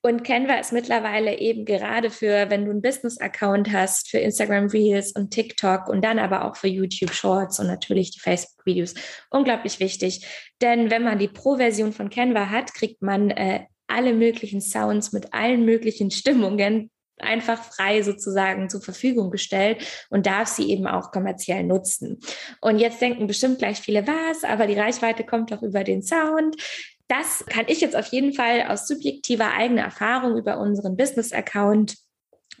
Und 0.00 0.22
Canva 0.22 0.60
ist 0.60 0.72
mittlerweile 0.72 1.38
eben 1.40 1.64
gerade 1.64 2.10
für, 2.10 2.48
wenn 2.48 2.64
du 2.64 2.70
einen 2.70 2.80
Business-Account 2.80 3.72
hast, 3.72 4.10
für 4.10 4.18
Instagram 4.18 4.68
Reels 4.68 5.10
und 5.10 5.32
TikTok 5.32 5.88
und 5.88 6.04
dann 6.04 6.20
aber 6.20 6.44
auch 6.44 6.54
für 6.54 6.68
YouTube 6.68 7.12
Shorts 7.12 7.58
und 7.58 7.66
natürlich 7.66 8.12
die 8.12 8.20
Facebook-Videos 8.20 8.94
unglaublich 9.28 9.80
wichtig. 9.80 10.24
Denn 10.62 10.88
wenn 10.92 11.02
man 11.02 11.18
die 11.18 11.26
Pro-Version 11.26 11.92
von 11.92 12.10
Canva 12.10 12.48
hat, 12.48 12.72
kriegt 12.74 13.02
man 13.02 13.30
äh, 13.30 13.64
alle 13.90 14.14
möglichen 14.14 14.60
Sounds 14.60 15.12
mit 15.12 15.32
allen 15.34 15.64
möglichen 15.64 16.10
Stimmungen 16.10 16.90
einfach 17.18 17.62
frei 17.62 18.02
sozusagen 18.02 18.70
zur 18.70 18.80
Verfügung 18.80 19.30
gestellt 19.30 19.84
und 20.08 20.26
darf 20.26 20.48
sie 20.48 20.70
eben 20.70 20.86
auch 20.86 21.12
kommerziell 21.12 21.64
nutzen. 21.64 22.18
Und 22.60 22.78
jetzt 22.78 23.00
denken 23.00 23.26
bestimmt 23.26 23.58
gleich 23.58 23.78
viele 23.78 24.06
was, 24.06 24.44
aber 24.44 24.66
die 24.66 24.78
Reichweite 24.78 25.24
kommt 25.24 25.52
doch 25.52 25.62
über 25.62 25.84
den 25.84 26.02
Sound. 26.02 26.56
Das 27.08 27.44
kann 27.46 27.66
ich 27.68 27.80
jetzt 27.80 27.96
auf 27.96 28.06
jeden 28.06 28.32
Fall 28.32 28.66
aus 28.68 28.86
subjektiver 28.86 29.52
eigener 29.52 29.82
Erfahrung 29.82 30.36
über 30.36 30.58
unseren 30.58 30.96
Business-Account 30.96 31.96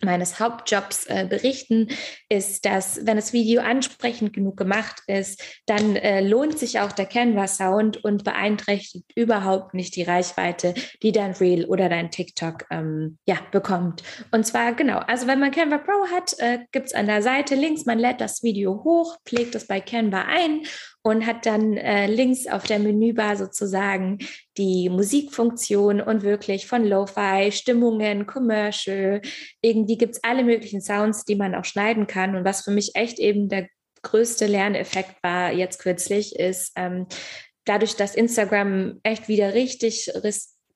meines 0.04 0.40
Hauptjobs 0.40 1.06
äh, 1.06 1.26
berichten, 1.28 1.88
ist, 2.28 2.64
dass 2.64 3.06
wenn 3.06 3.16
das 3.16 3.32
Video 3.32 3.62
ansprechend 3.62 4.32
genug 4.32 4.56
gemacht 4.56 5.02
ist, 5.06 5.42
dann 5.66 5.96
äh, 5.96 6.20
lohnt 6.20 6.58
sich 6.58 6.80
auch 6.80 6.92
der 6.92 7.06
Canva-Sound 7.06 8.02
und 8.04 8.24
beeinträchtigt 8.24 9.10
überhaupt 9.14 9.74
nicht 9.74 9.96
die 9.96 10.02
Reichweite, 10.02 10.74
die 11.02 11.12
dein 11.12 11.32
Reel 11.32 11.64
oder 11.66 11.88
dein 11.88 12.10
TikTok 12.10 12.66
ähm, 12.70 13.18
ja, 13.26 13.36
bekommt. 13.50 14.02
Und 14.30 14.46
zwar 14.46 14.74
genau, 14.74 14.98
also 14.98 15.26
wenn 15.26 15.40
man 15.40 15.50
Canva 15.50 15.78
Pro 15.78 16.06
hat, 16.14 16.34
äh, 16.38 16.60
gibt 16.72 16.86
es 16.86 16.94
an 16.94 17.06
der 17.06 17.22
Seite 17.22 17.54
links, 17.54 17.86
man 17.86 17.98
lädt 17.98 18.20
das 18.20 18.42
Video 18.42 18.82
hoch, 18.84 19.16
pflegt 19.24 19.54
es 19.54 19.66
bei 19.66 19.80
Canva 19.80 20.22
ein 20.22 20.62
und 21.02 21.26
hat 21.26 21.46
dann 21.46 21.76
äh, 21.76 22.06
links 22.06 22.46
auf 22.46 22.64
der 22.64 22.78
Menübar 22.78 23.36
sozusagen 23.36 24.18
die 24.58 24.88
Musikfunktion 24.90 26.00
und 26.00 26.22
wirklich 26.22 26.66
von 26.66 26.84
Lo-Fi, 26.84 27.50
Stimmungen, 27.52 28.26
Commercial. 28.26 29.22
Irgendwie 29.62 29.96
gibt 29.96 30.16
es 30.16 30.24
alle 30.24 30.44
möglichen 30.44 30.82
Sounds, 30.82 31.24
die 31.24 31.36
man 31.36 31.54
auch 31.54 31.64
schneiden 31.64 32.06
kann. 32.06 32.36
Und 32.36 32.44
was 32.44 32.62
für 32.62 32.70
mich 32.70 32.94
echt 32.94 33.18
eben 33.18 33.48
der 33.48 33.68
größte 34.02 34.46
Lerneffekt 34.46 35.22
war 35.22 35.52
jetzt 35.52 35.78
kürzlich, 35.78 36.36
ist 36.38 36.72
ähm, 36.76 37.06
dadurch, 37.64 37.96
dass 37.96 38.14
Instagram 38.14 39.00
echt 39.02 39.28
wieder 39.28 39.54
richtig, 39.54 40.10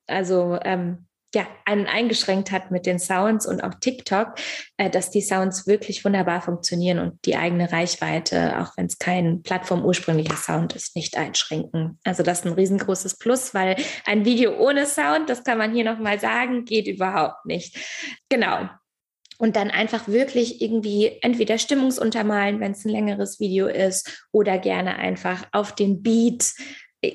also 0.06 0.58
ähm, 0.62 1.06
ja, 1.34 1.46
einen 1.64 1.86
eingeschränkt 1.86 2.50
hat 2.50 2.70
mit 2.70 2.86
den 2.86 2.98
Sounds 2.98 3.46
und 3.46 3.62
auch 3.62 3.74
TikTok, 3.74 4.34
äh, 4.76 4.88
dass 4.88 5.10
die 5.10 5.20
Sounds 5.20 5.66
wirklich 5.66 6.04
wunderbar 6.04 6.40
funktionieren 6.40 6.98
und 6.98 7.24
die 7.24 7.36
eigene 7.36 7.70
Reichweite, 7.70 8.60
auch 8.60 8.76
wenn 8.76 8.86
es 8.86 8.98
kein 8.98 9.42
plattformursprünglicher 9.42 10.36
Sound 10.36 10.74
ist, 10.74 10.96
nicht 10.96 11.16
einschränken. 11.16 11.98
Also 12.04 12.22
das 12.22 12.40
ist 12.40 12.46
ein 12.46 12.52
riesengroßes 12.52 13.18
Plus, 13.18 13.54
weil 13.54 13.76
ein 14.06 14.24
Video 14.24 14.56
ohne 14.58 14.86
Sound, 14.86 15.28
das 15.28 15.44
kann 15.44 15.58
man 15.58 15.74
hier 15.74 15.84
nochmal 15.84 16.18
sagen, 16.18 16.64
geht 16.64 16.86
überhaupt 16.86 17.44
nicht. 17.46 17.76
Genau. 18.28 18.68
Und 19.36 19.56
dann 19.56 19.70
einfach 19.70 20.06
wirklich 20.06 20.62
irgendwie 20.62 21.18
entweder 21.20 21.58
stimmungsuntermalen, 21.58 22.60
wenn 22.60 22.72
es 22.72 22.84
ein 22.84 22.90
längeres 22.90 23.40
Video 23.40 23.66
ist, 23.66 24.26
oder 24.30 24.58
gerne 24.58 24.96
einfach 24.96 25.44
auf 25.50 25.74
den 25.74 26.02
Beat 26.02 26.54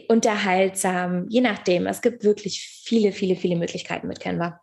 unterhaltsam, 0.07 1.25
je 1.29 1.41
nachdem. 1.41 1.87
Es 1.87 2.01
gibt 2.01 2.23
wirklich 2.23 2.81
viele, 2.85 3.11
viele, 3.11 3.35
viele 3.35 3.55
Möglichkeiten 3.55 4.07
mit 4.07 4.19
Canva. 4.19 4.59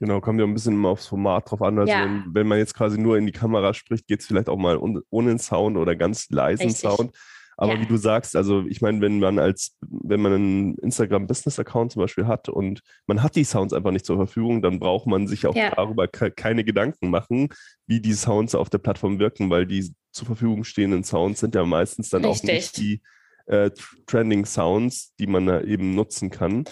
Genau, 0.00 0.20
kommt 0.20 0.40
ja 0.40 0.46
ein 0.46 0.54
bisschen 0.54 0.74
immer 0.74 0.90
aufs 0.90 1.06
Format 1.06 1.50
drauf 1.50 1.62
an. 1.62 1.78
Also 1.78 1.92
ja. 1.92 2.04
wenn, 2.04 2.24
wenn, 2.32 2.46
man 2.46 2.58
jetzt 2.58 2.74
quasi 2.74 2.98
nur 2.98 3.16
in 3.16 3.26
die 3.26 3.32
Kamera 3.32 3.72
spricht, 3.74 4.06
geht 4.06 4.20
es 4.20 4.26
vielleicht 4.26 4.48
auch 4.48 4.58
mal 4.58 4.78
ohne 5.10 5.38
Sound 5.38 5.76
oder 5.76 5.96
ganz 5.96 6.28
leisen 6.30 6.66
Richtig. 6.66 6.90
Sound. 6.90 7.12
Aber 7.56 7.74
ja. 7.74 7.80
wie 7.80 7.86
du 7.86 7.96
sagst, 7.96 8.34
also 8.34 8.64
ich 8.66 8.80
meine, 8.80 9.00
wenn 9.00 9.20
man 9.20 9.38
als, 9.38 9.76
wenn 9.80 10.20
man 10.20 10.32
einen 10.32 10.74
Instagram-Business-Account 10.78 11.92
zum 11.92 12.02
Beispiel 12.02 12.26
hat 12.26 12.48
und 12.48 12.80
man 13.06 13.22
hat 13.22 13.36
die 13.36 13.44
Sounds 13.44 13.72
einfach 13.72 13.92
nicht 13.92 14.04
zur 14.04 14.16
Verfügung, 14.16 14.60
dann 14.60 14.80
braucht 14.80 15.06
man 15.06 15.28
sich 15.28 15.46
auch 15.46 15.54
ja. 15.54 15.70
darüber 15.70 16.08
keine 16.08 16.64
Gedanken 16.64 17.10
machen, 17.10 17.48
wie 17.86 18.00
die 18.00 18.14
Sounds 18.14 18.54
auf 18.54 18.70
der 18.70 18.78
Plattform 18.78 19.18
wirken, 19.18 19.50
weil 19.50 19.66
die 19.66 19.94
zur 20.10 20.26
Verfügung 20.26 20.64
stehenden 20.64 21.04
Sounds 21.04 21.40
sind 21.40 21.54
ja 21.54 21.64
meistens 21.64 22.10
dann 22.10 22.24
Richtig. 22.24 22.50
auch 22.50 22.54
nicht 22.54 22.76
die 22.76 23.02
äh, 23.46 23.70
Trending 24.06 24.46
Sounds, 24.46 25.14
die 25.18 25.26
man 25.26 25.46
da 25.46 25.60
eben 25.60 25.94
nutzen 25.94 26.30
kann. 26.30 26.64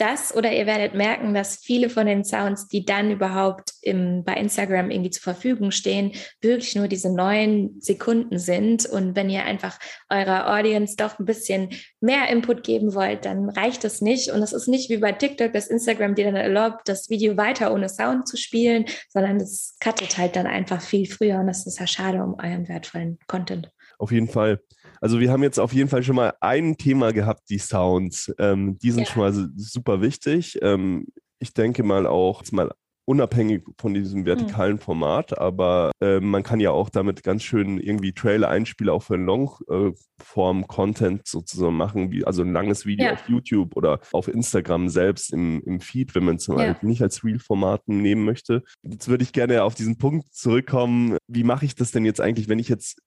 Das 0.00 0.34
oder 0.34 0.50
ihr 0.50 0.64
werdet 0.64 0.94
merken, 0.94 1.34
dass 1.34 1.56
viele 1.56 1.90
von 1.90 2.06
den 2.06 2.24
Sounds, 2.24 2.68
die 2.68 2.86
dann 2.86 3.10
überhaupt 3.10 3.74
im, 3.82 4.24
bei 4.24 4.32
Instagram 4.32 4.90
irgendwie 4.90 5.10
zur 5.10 5.22
Verfügung 5.22 5.72
stehen, 5.72 6.12
wirklich 6.40 6.74
nur 6.74 6.88
diese 6.88 7.14
neun 7.14 7.76
Sekunden 7.80 8.38
sind. 8.38 8.86
Und 8.86 9.14
wenn 9.14 9.28
ihr 9.28 9.44
einfach 9.44 9.78
eurer 10.08 10.56
Audience 10.56 10.96
doch 10.96 11.18
ein 11.18 11.26
bisschen 11.26 11.68
mehr 12.00 12.30
Input 12.30 12.62
geben 12.62 12.94
wollt, 12.94 13.26
dann 13.26 13.50
reicht 13.50 13.84
das 13.84 14.00
nicht. 14.00 14.30
Und 14.30 14.42
es 14.42 14.54
ist 14.54 14.68
nicht 14.68 14.88
wie 14.88 14.96
bei 14.96 15.12
TikTok, 15.12 15.52
dass 15.52 15.66
Instagram 15.66 16.14
dir 16.14 16.24
dann 16.24 16.36
erlaubt, 16.36 16.88
das 16.88 17.10
Video 17.10 17.36
weiter 17.36 17.70
ohne 17.70 17.90
Sound 17.90 18.26
zu 18.26 18.38
spielen, 18.38 18.86
sondern 19.10 19.36
es 19.36 19.76
cuttet 19.84 20.16
halt 20.16 20.34
dann 20.34 20.46
einfach 20.46 20.80
viel 20.80 21.10
früher. 21.10 21.40
Und 21.40 21.46
das 21.46 21.66
ist 21.66 21.78
ja 21.78 21.86
schade 21.86 22.24
um 22.24 22.36
euren 22.42 22.68
wertvollen 22.68 23.18
Content. 23.26 23.70
Auf 23.98 24.12
jeden 24.12 24.28
Fall. 24.28 24.62
Also 25.00 25.18
wir 25.18 25.30
haben 25.30 25.42
jetzt 25.42 25.58
auf 25.58 25.72
jeden 25.72 25.88
Fall 25.88 26.02
schon 26.02 26.16
mal 26.16 26.34
ein 26.40 26.76
Thema 26.76 27.12
gehabt, 27.12 27.48
die 27.48 27.58
Sounds. 27.58 28.32
Ähm, 28.38 28.78
die 28.78 28.90
sind 28.90 29.08
ja. 29.08 29.12
schon 29.12 29.22
mal 29.22 29.50
super 29.56 30.02
wichtig. 30.02 30.58
Ähm, 30.62 31.06
ich 31.38 31.54
denke 31.54 31.82
mal 31.82 32.06
auch, 32.06 32.42
mal 32.52 32.70
unabhängig 33.10 33.64
von 33.76 33.92
diesem 33.92 34.24
vertikalen 34.24 34.76
mhm. 34.76 34.78
Format, 34.78 35.36
aber 35.36 35.90
äh, 36.00 36.20
man 36.20 36.44
kann 36.44 36.60
ja 36.60 36.70
auch 36.70 36.90
damit 36.90 37.24
ganz 37.24 37.42
schön 37.42 37.80
irgendwie 37.80 38.12
Trailer 38.12 38.48
einspielen, 38.48 38.94
auch 38.94 39.02
für 39.02 39.16
Longform-Content 39.16 41.26
sozusagen 41.26 41.76
machen, 41.76 42.12
wie 42.12 42.24
also 42.24 42.42
ein 42.42 42.52
langes 42.52 42.86
Video 42.86 43.06
ja. 43.06 43.14
auf 43.14 43.28
YouTube 43.28 43.76
oder 43.76 43.98
auf 44.12 44.28
Instagram 44.28 44.88
selbst 44.88 45.32
im, 45.32 45.60
im 45.66 45.80
Feed, 45.80 46.14
wenn 46.14 46.24
man 46.24 46.36
es 46.36 46.46
ja. 46.46 46.76
nicht 46.82 47.02
als 47.02 47.24
Real-Format 47.24 47.88
nehmen 47.88 48.24
möchte. 48.24 48.62
Jetzt 48.84 49.08
würde 49.08 49.24
ich 49.24 49.32
gerne 49.32 49.64
auf 49.64 49.74
diesen 49.74 49.98
Punkt 49.98 50.32
zurückkommen. 50.32 51.16
Wie 51.26 51.42
mache 51.42 51.64
ich 51.64 51.74
das 51.74 51.90
denn 51.90 52.04
jetzt 52.04 52.20
eigentlich, 52.20 52.48
wenn 52.48 52.60
ich 52.60 52.68
jetzt, 52.68 53.02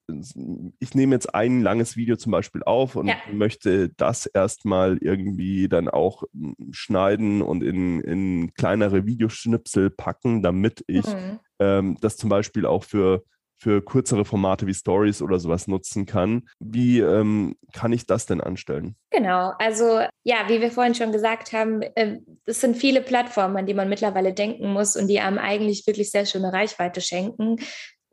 ich 0.79 0.95
nehme 0.95 1.15
jetzt 1.15 1.33
ein 1.33 1.61
langes 1.61 1.95
Video 1.95 2.17
zum 2.17 2.33
Beispiel 2.33 2.63
auf 2.63 2.97
und 2.97 3.07
ja. 3.07 3.15
möchte 3.31 3.87
das 3.87 4.25
erstmal 4.25 4.97
irgendwie 4.97 5.69
dann 5.69 5.87
auch 5.87 6.23
hm, 6.33 6.57
schneiden 6.71 7.41
und 7.41 7.63
in, 7.63 8.01
in 8.01 8.53
kleinere 8.53 9.05
Videoschnipsel 9.05 9.92
packen, 9.97 10.41
damit 10.41 10.83
ich 10.87 11.05
mhm. 11.05 11.39
ähm, 11.59 11.97
das 12.01 12.17
zum 12.17 12.29
Beispiel 12.29 12.65
auch 12.65 12.83
für, 12.83 13.23
für 13.55 13.83
kürzere 13.83 14.25
Formate 14.25 14.67
wie 14.67 14.73
Stories 14.73 15.21
oder 15.21 15.39
sowas 15.39 15.67
nutzen 15.67 16.05
kann. 16.05 16.47
Wie 16.59 16.99
ähm, 16.99 17.55
kann 17.71 17.93
ich 17.93 18.05
das 18.05 18.25
denn 18.25 18.41
anstellen? 18.41 18.95
Genau, 19.09 19.53
also 19.59 20.01
ja, 20.23 20.47
wie 20.47 20.59
wir 20.59 20.71
vorhin 20.71 20.95
schon 20.95 21.11
gesagt 21.11 21.53
haben, 21.53 21.81
äh, 21.81 22.19
es 22.45 22.61
sind 22.61 22.75
viele 22.75 23.01
Plattformen, 23.01 23.57
an 23.57 23.65
die 23.65 23.73
man 23.73 23.89
mittlerweile 23.89 24.33
denken 24.33 24.73
muss 24.73 24.95
und 24.95 25.07
die 25.07 25.19
einem 25.19 25.37
eigentlich 25.37 25.87
wirklich 25.87 26.11
sehr 26.11 26.25
schöne 26.25 26.51
Reichweite 26.51 26.99
schenken 26.99 27.57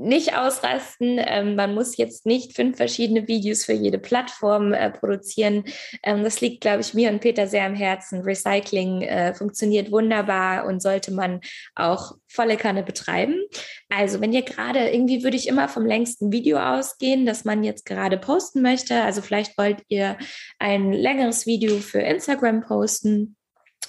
nicht 0.01 0.37
ausrasten. 0.37 1.19
Ähm, 1.19 1.55
man 1.55 1.75
muss 1.75 1.97
jetzt 1.97 2.27
nicht 2.27 2.55
fünf 2.57 2.77
verschiedene 2.77 3.29
Videos 3.29 3.65
für 3.65 3.73
jede 3.73 3.99
Plattform 3.99 4.73
äh, 4.73 4.91
produzieren. 4.91 5.65
Ähm, 6.03 6.25
das 6.25 6.41
liegt, 6.41 6.63
glaube 6.63 6.81
ich, 6.81 6.95
mir 6.95 7.11
und 7.11 7.21
Peter 7.21 7.47
sehr 7.47 7.65
am 7.65 7.75
Herzen. 7.75 8.23
Recycling 8.23 9.03
äh, 9.03 9.35
funktioniert 9.35 9.93
wunderbar 9.93 10.67
und 10.67 10.81
sollte 10.81 11.13
man 11.13 11.41
auch 11.75 12.13
volle 12.27 12.57
Kanne 12.57 12.83
betreiben. 12.83 13.37
Also 13.89 14.21
wenn 14.21 14.33
ihr 14.33 14.43
gerade, 14.43 14.89
irgendwie 14.91 15.23
würde 15.23 15.37
ich 15.37 15.49
immer 15.49 15.69
vom 15.69 15.85
längsten 15.85 16.33
Video 16.33 16.59
ausgehen, 16.59 17.27
das 17.27 17.45
man 17.45 17.63
jetzt 17.63 17.85
gerade 17.85 18.19
posten 18.19 18.63
möchte. 18.63 19.03
Also 19.03 19.23
vielleicht 19.23 19.59
wollt 19.59 19.83
ihr 19.89 20.17
ein 20.59 20.93
längeres 20.93 21.47
Video 21.47 21.77
für 21.79 22.01
Instagram 22.01 22.63
posten 22.63 23.37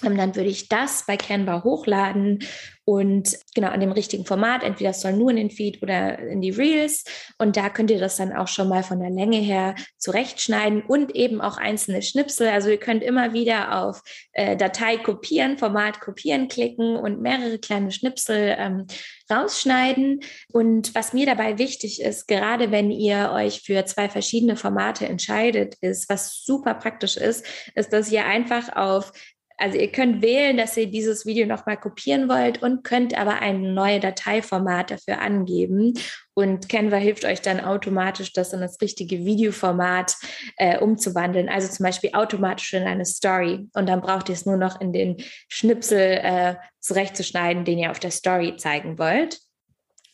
ähm, 0.04 0.16
dann 0.16 0.34
würde 0.34 0.48
ich 0.48 0.68
das 0.68 1.04
bei 1.06 1.16
Canva 1.16 1.62
hochladen 1.64 2.40
und 2.84 3.38
genau 3.54 3.68
an 3.68 3.80
dem 3.80 3.92
richtigen 3.92 4.24
Format. 4.24 4.62
Entweder 4.64 4.90
es 4.90 5.00
soll 5.00 5.12
nur 5.12 5.30
in 5.30 5.36
den 5.36 5.50
Feed 5.50 5.82
oder 5.82 6.18
in 6.18 6.40
die 6.40 6.50
Reels. 6.50 7.04
Und 7.38 7.56
da 7.56 7.68
könnt 7.68 7.90
ihr 7.90 8.00
das 8.00 8.16
dann 8.16 8.32
auch 8.32 8.48
schon 8.48 8.68
mal 8.68 8.82
von 8.82 9.00
der 9.00 9.10
Länge 9.10 9.38
her 9.38 9.74
zurechtschneiden 9.98 10.82
und 10.82 11.14
eben 11.14 11.40
auch 11.40 11.58
einzelne 11.58 12.02
Schnipsel. 12.02 12.48
Also 12.48 12.70
ihr 12.70 12.78
könnt 12.78 13.02
immer 13.02 13.32
wieder 13.32 13.82
auf 13.82 14.02
äh, 14.32 14.56
Datei 14.56 14.96
kopieren, 14.96 15.58
Format 15.58 16.00
kopieren 16.00 16.48
klicken 16.48 16.96
und 16.96 17.20
mehrere 17.20 17.58
kleine 17.58 17.92
Schnipsel 17.92 18.56
ähm, 18.58 18.86
rausschneiden. 19.30 20.20
Und 20.52 20.94
was 20.94 21.12
mir 21.12 21.26
dabei 21.26 21.58
wichtig 21.58 22.02
ist, 22.02 22.26
gerade 22.26 22.70
wenn 22.70 22.90
ihr 22.90 23.30
euch 23.32 23.62
für 23.62 23.84
zwei 23.84 24.08
verschiedene 24.08 24.56
Formate 24.56 25.06
entscheidet, 25.06 25.76
ist, 25.80 26.08
was 26.08 26.44
super 26.44 26.74
praktisch 26.74 27.16
ist, 27.16 27.46
ist, 27.74 27.92
dass 27.92 28.10
ihr 28.10 28.24
einfach 28.26 28.74
auf 28.74 29.12
also 29.58 29.78
ihr 29.78 29.90
könnt 29.92 30.22
wählen, 30.22 30.56
dass 30.56 30.76
ihr 30.76 30.90
dieses 30.90 31.26
Video 31.26 31.46
nochmal 31.46 31.76
kopieren 31.76 32.28
wollt 32.28 32.62
und 32.62 32.84
könnt 32.84 33.16
aber 33.16 33.40
ein 33.40 33.74
neues 33.74 34.00
Dateiformat 34.00 34.90
dafür 34.90 35.20
angeben. 35.20 35.94
Und 36.34 36.68
Canva 36.68 36.96
hilft 36.96 37.24
euch 37.24 37.42
dann 37.42 37.60
automatisch, 37.60 38.32
das 38.32 38.52
in 38.52 38.60
das 38.60 38.80
richtige 38.80 39.24
Videoformat 39.24 40.16
äh, 40.56 40.78
umzuwandeln. 40.78 41.48
Also 41.48 41.68
zum 41.68 41.84
Beispiel 41.84 42.10
automatisch 42.14 42.72
in 42.72 42.84
eine 42.84 43.04
Story. 43.04 43.68
Und 43.74 43.88
dann 43.88 44.00
braucht 44.00 44.28
ihr 44.28 44.34
es 44.34 44.46
nur 44.46 44.56
noch 44.56 44.80
in 44.80 44.92
den 44.92 45.16
Schnipsel 45.48 46.20
äh, 46.22 46.54
zurechtzuschneiden, 46.80 47.64
den 47.64 47.78
ihr 47.78 47.90
auf 47.90 48.00
der 48.00 48.10
Story 48.10 48.56
zeigen 48.56 48.98
wollt. 48.98 49.38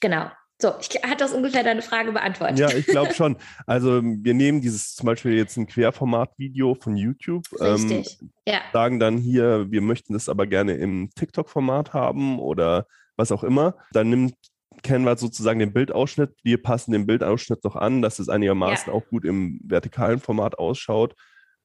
Genau. 0.01 0.29
So, 0.61 0.73
ich, 0.81 0.89
hat 1.03 1.21
das 1.21 1.33
ungefähr 1.33 1.63
deine 1.63 1.83
Frage 1.83 2.11
beantwortet? 2.11 2.59
Ja, 2.59 2.69
ich 2.71 2.87
glaube 2.87 3.15
schon. 3.15 3.37
Also 3.67 4.03
wir 4.03 4.35
nehmen 4.35 4.61
dieses 4.61 4.97
zum 4.97 5.07
Beispiel 5.07 5.35
jetzt 5.35 5.57
ein 5.57 5.69
Querformat-Video 5.69 6.75
von 6.75 6.97
YouTube. 6.97 7.45
Richtig, 7.61 8.19
ähm, 8.21 8.31
ja. 8.47 8.61
Sagen 8.73 8.99
dann 8.99 9.19
hier, 9.19 9.71
wir 9.71 9.81
möchten 9.81 10.15
das 10.15 10.29
aber 10.29 10.49
gerne 10.49 10.75
im 10.75 11.11
TikTok-Format 11.15 11.93
haben 11.93 12.41
oder 12.41 12.87
was 13.17 13.31
auch 13.31 13.45
immer. 13.45 13.77
Dann 13.93 14.11
nimmt 14.11 14.35
Canva 14.83 15.17
sozusagen 15.17 15.61
den 15.61 15.73
Bildausschnitt. 15.73 16.35
Wir 16.43 16.61
passen 16.61 16.91
den 16.91 17.07
Bildausschnitt 17.07 17.63
noch 17.63 17.77
an, 17.77 18.03
dass 18.03 18.19
es 18.19 18.29
einigermaßen 18.29 18.93
ja. 18.93 18.99
auch 18.99 19.07
gut 19.07 19.25
im 19.25 19.61
vertikalen 19.63 20.19
Format 20.19 20.59
ausschaut. 20.59 21.15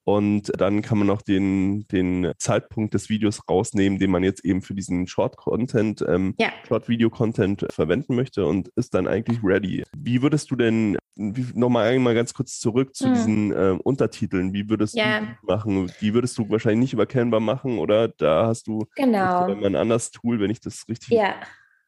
Und 0.06 0.52
dann 0.60 0.82
kann 0.82 0.98
man 0.98 1.08
noch 1.08 1.22
den, 1.22 1.88
den 1.88 2.34
Zeitpunkt 2.38 2.94
des 2.94 3.10
Videos 3.10 3.42
rausnehmen, 3.50 4.00
den 4.00 4.12
man 4.12 4.24
jetzt 4.24 4.44
eben 4.44 4.62
für 4.62 4.74
diesen 4.74 5.08
Short-Content, 5.08 6.04
ähm, 6.08 6.36
ja. 6.38 6.52
Short-Video-Content 6.68 7.68
verwenden 7.72 8.16
möchte 8.16 8.46
und 8.46 8.70
ist 8.76 8.94
dann 8.94 9.08
eigentlich 9.08 9.40
ready. 9.44 9.84
Wie 9.96 10.22
würdest 10.22 10.52
du 10.52 10.56
denn, 10.56 10.98
nochmal 11.16 11.90
einmal 11.90 12.16
ganz 12.16 12.34
kurz 12.34 12.60
zurück 12.60 12.96
zu 12.96 13.06
hm. 13.06 13.14
diesen 13.14 13.52
äh, 13.52 13.78
Untertiteln, 13.84 14.54
wie 14.54 14.70
würdest 14.70 14.96
ja. 14.96 15.22
du 15.22 15.28
machen? 15.44 15.92
Die 16.02 16.14
würdest 16.14 16.38
du 16.38 16.50
wahrscheinlich 16.50 16.80
nicht 16.80 16.94
über 16.94 17.06
Canva 17.06 17.40
machen 17.40 17.78
oder 17.78 18.10
da 18.10 18.48
hast 18.48 18.68
du 18.68 18.86
genau. 18.96 19.46
ein 19.46 19.76
anderes 19.76 20.12
Tool, 20.12 20.40
wenn 20.40 20.50
ich 20.50 20.60
das 20.60 20.86
richtig 20.90 21.10
ja. 21.10 21.36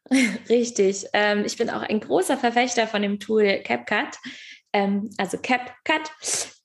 Richtig. 0.50 1.06
Ähm, 1.14 1.44
ich 1.46 1.58
bin 1.58 1.70
auch 1.70 1.82
ein 1.82 2.00
großer 2.00 2.38
Verfechter 2.38 2.88
von 2.88 3.02
dem 3.02 3.20
Tool 3.20 3.60
CapCut. 3.64 4.18
Ähm, 4.76 5.10
also 5.18 5.38
CapCut. 5.38 6.12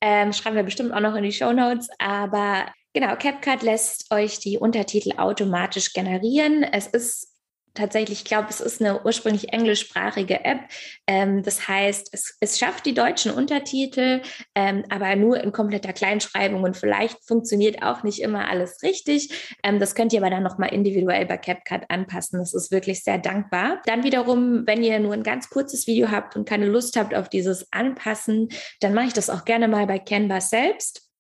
Ähm, 0.01 0.33
schreiben 0.33 0.57
wir 0.57 0.65
bestimmt 0.65 0.93
auch 0.93 1.01
noch 1.01 1.15
in 1.15 1.23
die 1.23 1.33
Show 1.33 1.53
Notes. 1.53 1.89
Aber 1.99 2.67
genau, 2.93 3.15
CapCut 3.15 3.63
lässt 3.63 4.13
euch 4.13 4.41
die 4.41 4.59
Untertitel 4.59 5.13
automatisch 5.17 5.93
generieren. 5.93 6.65
Es 6.65 6.89
ist 6.89 7.30
tatsächlich, 7.75 8.19
ich 8.19 8.25
glaube, 8.25 8.49
es 8.51 8.61
ist 8.61 8.81
eine 8.81 9.03
ursprünglich 9.05 9.53
englischsprachige 9.53 10.45
App. 10.45 10.61
Ähm, 11.07 11.43
das 11.43 11.69
heißt, 11.69 12.09
es, 12.13 12.37
es, 12.41 12.59
schafft 12.59 12.87
die 12.87 12.95
deutschen 12.95 13.33
Untertitel, 13.33 14.23
ähm, 14.55 14.85
aber 14.89 15.17
nur 15.17 15.43
in 15.43 15.53
kompletter 15.53 15.93
Kleinschreibung 15.93 16.63
und 16.63 16.77
vielleicht 16.77 17.25
funktioniert 17.27 17.83
auch 17.83 18.03
nicht 18.03 18.21
immer 18.21 18.49
alles 18.49 18.83
richtig. 18.83 19.57
Ähm, 19.63 19.79
das 19.79 19.95
könnt 19.95 20.13
ihr 20.13 20.21
aber 20.21 20.31
dann 20.31 20.43
nochmal 20.43 20.73
individuell 20.73 21.27
bei 21.27 21.37
CapCut 21.37 21.83
anpassen. 21.89 22.41
Das 22.41 22.55
ist 22.55 22.71
wirklich 22.71 23.03
sehr 23.03 23.19
dankbar. 23.19 23.81
Dann 23.87 24.03
wiederum, 24.03 24.67
wenn 24.67 24.83
ihr 24.83 24.99
nur 24.99 25.15
ein 25.15 25.23
ganz 25.23 25.49
kurzes 25.51 25.87
Video 25.87 26.11
habt 26.11 26.37
und 26.37 26.49
keine 26.49 26.67
Lust 26.67 26.97
habt 26.97 27.15
auf 27.15 27.29
dieses 27.29 27.73
Anpassen, 27.73 28.49
dann 28.81 28.95
mache 28.95 29.07
ich 29.07 29.13
das 29.13 29.31
auch 29.31 29.45
gerne 29.45 29.69
mal 29.69 29.87
bei 29.87 29.99
Canva 29.99 30.41
selbst 30.41 31.11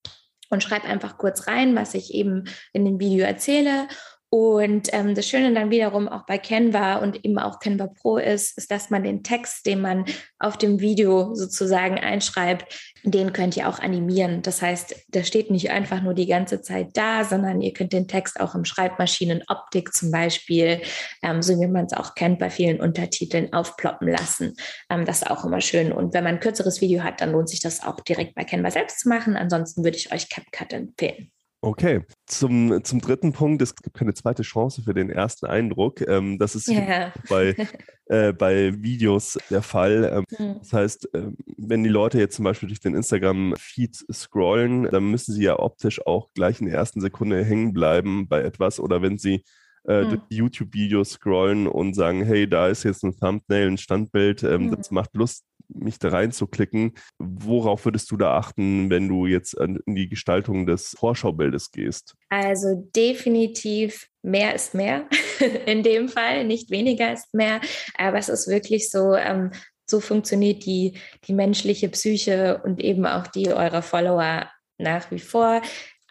und 0.50 0.62
schreibe 0.62 0.86
einfach 0.86 1.16
kurz 1.16 1.46
rein, 1.46 1.74
was 1.76 1.94
ich 1.94 2.12
eben 2.12 2.44
in 2.72 2.84
dem 2.84 2.98
Video 2.98 3.24
erzähle 3.24 3.88
und 4.32 4.90
ähm, 4.92 5.16
das 5.16 5.26
Schöne 5.26 5.52
dann 5.52 5.72
wiederum 5.72 6.06
auch 6.06 6.24
bei 6.24 6.38
Canva 6.38 6.98
und 6.98 7.24
eben 7.24 7.36
auch 7.40 7.58
Canva 7.58 7.88
Pro 7.88 8.16
ist, 8.16 8.56
ist, 8.56 8.70
dass 8.70 8.88
man 8.88 9.02
den 9.02 9.24
Text, 9.24 9.66
den 9.66 9.80
man 9.80 10.04
auf 10.38 10.56
dem 10.56 10.78
Video 10.78 11.34
sozusagen 11.34 11.98
einschreibt, 11.98 12.94
den 13.02 13.32
könnt 13.32 13.56
ihr 13.56 13.68
auch 13.68 13.80
animieren. 13.80 14.42
Das 14.42 14.62
heißt, 14.62 14.94
der 15.08 15.24
steht 15.24 15.50
nicht 15.50 15.72
einfach 15.72 16.00
nur 16.00 16.14
die 16.14 16.28
ganze 16.28 16.62
Zeit 16.62 16.90
da, 16.94 17.24
sondern 17.24 17.60
ihr 17.60 17.72
könnt 17.72 17.92
den 17.92 18.06
Text 18.06 18.38
auch 18.38 18.54
im 18.54 18.64
Schreibmaschinenoptik 18.64 19.92
zum 19.92 20.12
Beispiel, 20.12 20.80
ähm, 21.24 21.42
so 21.42 21.58
wie 21.58 21.66
man 21.66 21.86
es 21.86 21.92
auch 21.92 22.14
kennt, 22.14 22.38
bei 22.38 22.50
vielen 22.50 22.80
Untertiteln 22.80 23.52
aufploppen 23.52 24.06
lassen. 24.06 24.54
Ähm, 24.88 25.06
das 25.06 25.22
ist 25.22 25.30
auch 25.30 25.44
immer 25.44 25.60
schön. 25.60 25.90
Und 25.90 26.14
wenn 26.14 26.22
man 26.22 26.34
ein 26.34 26.40
kürzeres 26.40 26.80
Video 26.80 27.02
hat, 27.02 27.20
dann 27.20 27.32
lohnt 27.32 27.48
sich 27.48 27.58
das 27.58 27.82
auch 27.82 27.98
direkt 27.98 28.36
bei 28.36 28.44
Canva 28.44 28.70
selbst 28.70 29.00
zu 29.00 29.08
machen. 29.08 29.36
Ansonsten 29.36 29.82
würde 29.82 29.96
ich 29.96 30.12
euch 30.12 30.28
CapCut 30.28 30.72
empfehlen. 30.72 31.32
Okay, 31.62 32.04
zum, 32.26 32.82
zum 32.84 33.00
dritten 33.02 33.34
Punkt, 33.34 33.60
es 33.60 33.76
gibt 33.76 33.94
keine 33.94 34.14
zweite 34.14 34.42
Chance 34.42 34.82
für 34.82 34.94
den 34.94 35.10
ersten 35.10 35.44
Eindruck. 35.44 36.00
Ähm, 36.08 36.38
das 36.38 36.54
ist 36.54 36.68
yeah. 36.68 37.12
bei, 37.28 37.54
äh, 38.06 38.32
bei 38.32 38.82
Videos 38.82 39.38
der 39.50 39.60
Fall. 39.60 40.10
Ähm, 40.10 40.24
mhm. 40.38 40.58
Das 40.60 40.72
heißt, 40.72 41.14
äh, 41.14 41.32
wenn 41.58 41.82
die 41.82 41.90
Leute 41.90 42.18
jetzt 42.18 42.36
zum 42.36 42.46
Beispiel 42.46 42.68
durch 42.68 42.80
den 42.80 42.94
Instagram-Feed 42.94 44.06
scrollen, 44.10 44.84
dann 44.84 45.10
müssen 45.10 45.34
sie 45.34 45.42
ja 45.42 45.58
optisch 45.58 46.06
auch 46.06 46.30
gleich 46.32 46.60
in 46.60 46.66
der 46.66 46.76
ersten 46.76 47.02
Sekunde 47.02 47.44
hängen 47.44 47.74
bleiben 47.74 48.26
bei 48.26 48.40
etwas. 48.40 48.80
Oder 48.80 49.02
wenn 49.02 49.18
sie 49.18 49.44
äh, 49.86 50.04
mhm. 50.04 50.22
YouTube-Videos 50.30 51.10
scrollen 51.10 51.66
und 51.66 51.92
sagen, 51.94 52.24
hey, 52.24 52.48
da 52.48 52.68
ist 52.68 52.84
jetzt 52.84 53.04
ein 53.04 53.18
Thumbnail, 53.18 53.66
ein 53.66 53.78
Standbild, 53.78 54.42
ähm, 54.44 54.66
mhm. 54.66 54.76
das 54.76 54.90
macht 54.90 55.14
Lust, 55.14 55.44
mich 55.74 55.98
da 55.98 56.08
reinzuklicken. 56.08 56.94
Worauf 57.18 57.84
würdest 57.84 58.10
du 58.10 58.16
da 58.16 58.36
achten, 58.36 58.90
wenn 58.90 59.08
du 59.08 59.26
jetzt 59.26 59.54
in 59.54 59.80
die 59.86 60.08
Gestaltung 60.08 60.66
des 60.66 60.94
Vorschaubildes 60.98 61.70
gehst? 61.70 62.14
Also 62.28 62.88
definitiv 62.94 64.08
mehr 64.22 64.54
ist 64.54 64.74
mehr 64.74 65.06
in 65.66 65.82
dem 65.82 66.08
Fall, 66.08 66.44
nicht 66.44 66.70
weniger 66.70 67.12
ist 67.12 67.32
mehr. 67.34 67.60
Aber 67.96 68.18
es 68.18 68.28
ist 68.28 68.48
wirklich 68.48 68.90
so, 68.90 69.14
ähm, 69.14 69.50
so 69.86 70.00
funktioniert 70.00 70.64
die, 70.64 70.94
die 71.26 71.32
menschliche 71.32 71.88
Psyche 71.88 72.60
und 72.64 72.80
eben 72.80 73.06
auch 73.06 73.26
die 73.26 73.48
eurer 73.48 73.82
Follower 73.82 74.48
nach 74.78 75.10
wie 75.10 75.18
vor. 75.18 75.62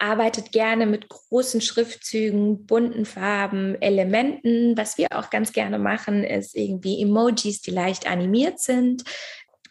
Arbeitet 0.01 0.53
gerne 0.53 0.85
mit 0.85 1.09
großen 1.09 1.59
Schriftzügen, 1.59 2.65
bunten 2.65 3.05
Farben, 3.05 3.75
Elementen. 3.81 4.77
Was 4.77 4.97
wir 4.97 5.07
auch 5.11 5.29
ganz 5.29 5.51
gerne 5.51 5.77
machen, 5.77 6.23
ist 6.23 6.55
irgendwie 6.55 7.01
Emojis, 7.01 7.61
die 7.61 7.71
leicht 7.71 8.09
animiert 8.09 8.59
sind 8.59 9.03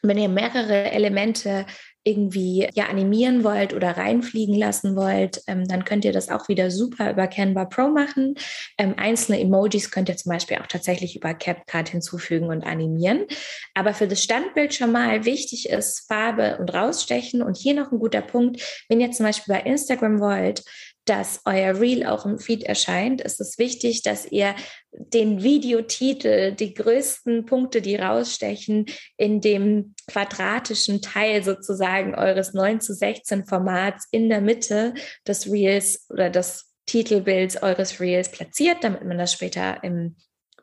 wenn 0.02 0.18
ihr 0.18 0.28
mehrere 0.28 0.90
Elemente 0.92 1.66
irgendwie 2.08 2.66
ja 2.74 2.86
animieren 2.86 3.44
wollt 3.44 3.74
oder 3.74 3.96
reinfliegen 3.96 4.54
lassen 4.54 4.96
wollt, 4.96 5.42
ähm, 5.46 5.68
dann 5.68 5.84
könnt 5.84 6.06
ihr 6.06 6.12
das 6.12 6.30
auch 6.30 6.48
wieder 6.48 6.70
super 6.70 7.10
über 7.10 7.26
Canva 7.26 7.66
Pro 7.66 7.88
machen. 7.88 8.34
Ähm, 8.78 8.94
einzelne 8.96 9.40
Emojis 9.40 9.90
könnt 9.90 10.08
ihr 10.08 10.16
zum 10.16 10.30
Beispiel 10.32 10.56
auch 10.56 10.66
tatsächlich 10.66 11.16
über 11.16 11.34
CapCut 11.34 11.90
hinzufügen 11.90 12.46
und 12.46 12.64
animieren. 12.64 13.26
Aber 13.74 13.92
für 13.92 14.08
das 14.08 14.22
Standbild 14.22 14.72
schon 14.72 14.90
mal 14.90 15.26
wichtig 15.26 15.68
ist 15.68 16.06
Farbe 16.08 16.56
und 16.58 16.72
rausstechen. 16.72 17.42
Und 17.42 17.58
hier 17.58 17.74
noch 17.74 17.92
ein 17.92 17.98
guter 17.98 18.22
Punkt, 18.22 18.84
wenn 18.88 19.00
ihr 19.00 19.10
zum 19.10 19.26
Beispiel 19.26 19.54
bei 19.54 19.60
Instagram 19.60 20.20
wollt, 20.20 20.62
dass 21.08 21.40
euer 21.44 21.80
Reel 21.80 22.04
auch 22.04 22.26
im 22.26 22.38
Feed 22.38 22.64
erscheint, 22.64 23.20
ist 23.20 23.40
es 23.40 23.58
wichtig, 23.58 24.02
dass 24.02 24.30
ihr 24.30 24.54
den 24.92 25.42
Videotitel, 25.42 26.52
die 26.52 26.74
größten 26.74 27.46
Punkte, 27.46 27.80
die 27.80 27.96
rausstechen, 27.96 28.86
in 29.16 29.40
dem 29.40 29.94
quadratischen 30.06 31.00
Teil 31.00 31.42
sozusagen 31.42 32.14
eures 32.14 32.52
9 32.52 32.80
zu 32.80 32.94
16 32.94 33.46
Formats 33.46 34.06
in 34.10 34.28
der 34.28 34.40
Mitte 34.40 34.94
des 35.26 35.50
Reels 35.50 36.06
oder 36.10 36.30
des 36.30 36.74
Titelbilds 36.86 37.62
eures 37.62 38.00
Reels 38.00 38.30
platziert, 38.30 38.82
damit 38.82 39.04
man 39.04 39.18
das 39.18 39.32
später 39.32 39.82
im 39.82 40.16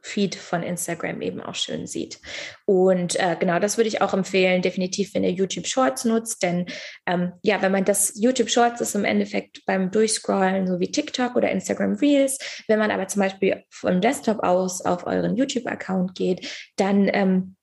Feed 0.06 0.36
von 0.36 0.62
Instagram 0.62 1.22
eben 1.22 1.42
auch 1.42 1.56
schön 1.56 1.88
sieht. 1.88 2.20
Und 2.66 3.20
äh, 3.20 3.36
genau 3.40 3.58
das 3.58 3.78
würde 3.78 3.88
ich 3.88 4.02
auch 4.04 4.14
empfehlen, 4.14 4.62
definitiv, 4.62 5.16
wenn 5.16 5.24
ihr 5.24 5.32
YouTube 5.32 5.66
Shorts 5.66 6.06
nutzt, 6.06 6.44
denn 6.44 6.68
ähm, 7.08 7.34
ja, 7.42 7.62
wenn 7.64 7.72
man 7.72 7.86
das 7.86 8.14
YouTube 8.16 8.52
Shorts 8.52 8.82
ist 8.82 8.94
im 8.94 9.04
Endeffekt 9.04 9.66
beim 9.66 9.90
Durchscrollen, 9.90 10.68
so 10.68 10.80
wie 10.80 10.92
TikTok 10.92 11.36
oder 11.36 11.50
Instagram 11.50 11.94
Reels. 11.96 12.38
Wenn 12.68 12.78
man 12.78 12.92
aber 12.92 13.08
zum 13.08 13.22
Beispiel 13.22 13.64
vom 13.72 14.00
Desktop 14.00 14.44
aus 14.44 14.82
auf 14.86 15.08
euren 15.08 15.36
YouTube-Account 15.36 16.14
geht, 16.14 16.48
dann 16.76 17.10
ähm, 17.12 17.56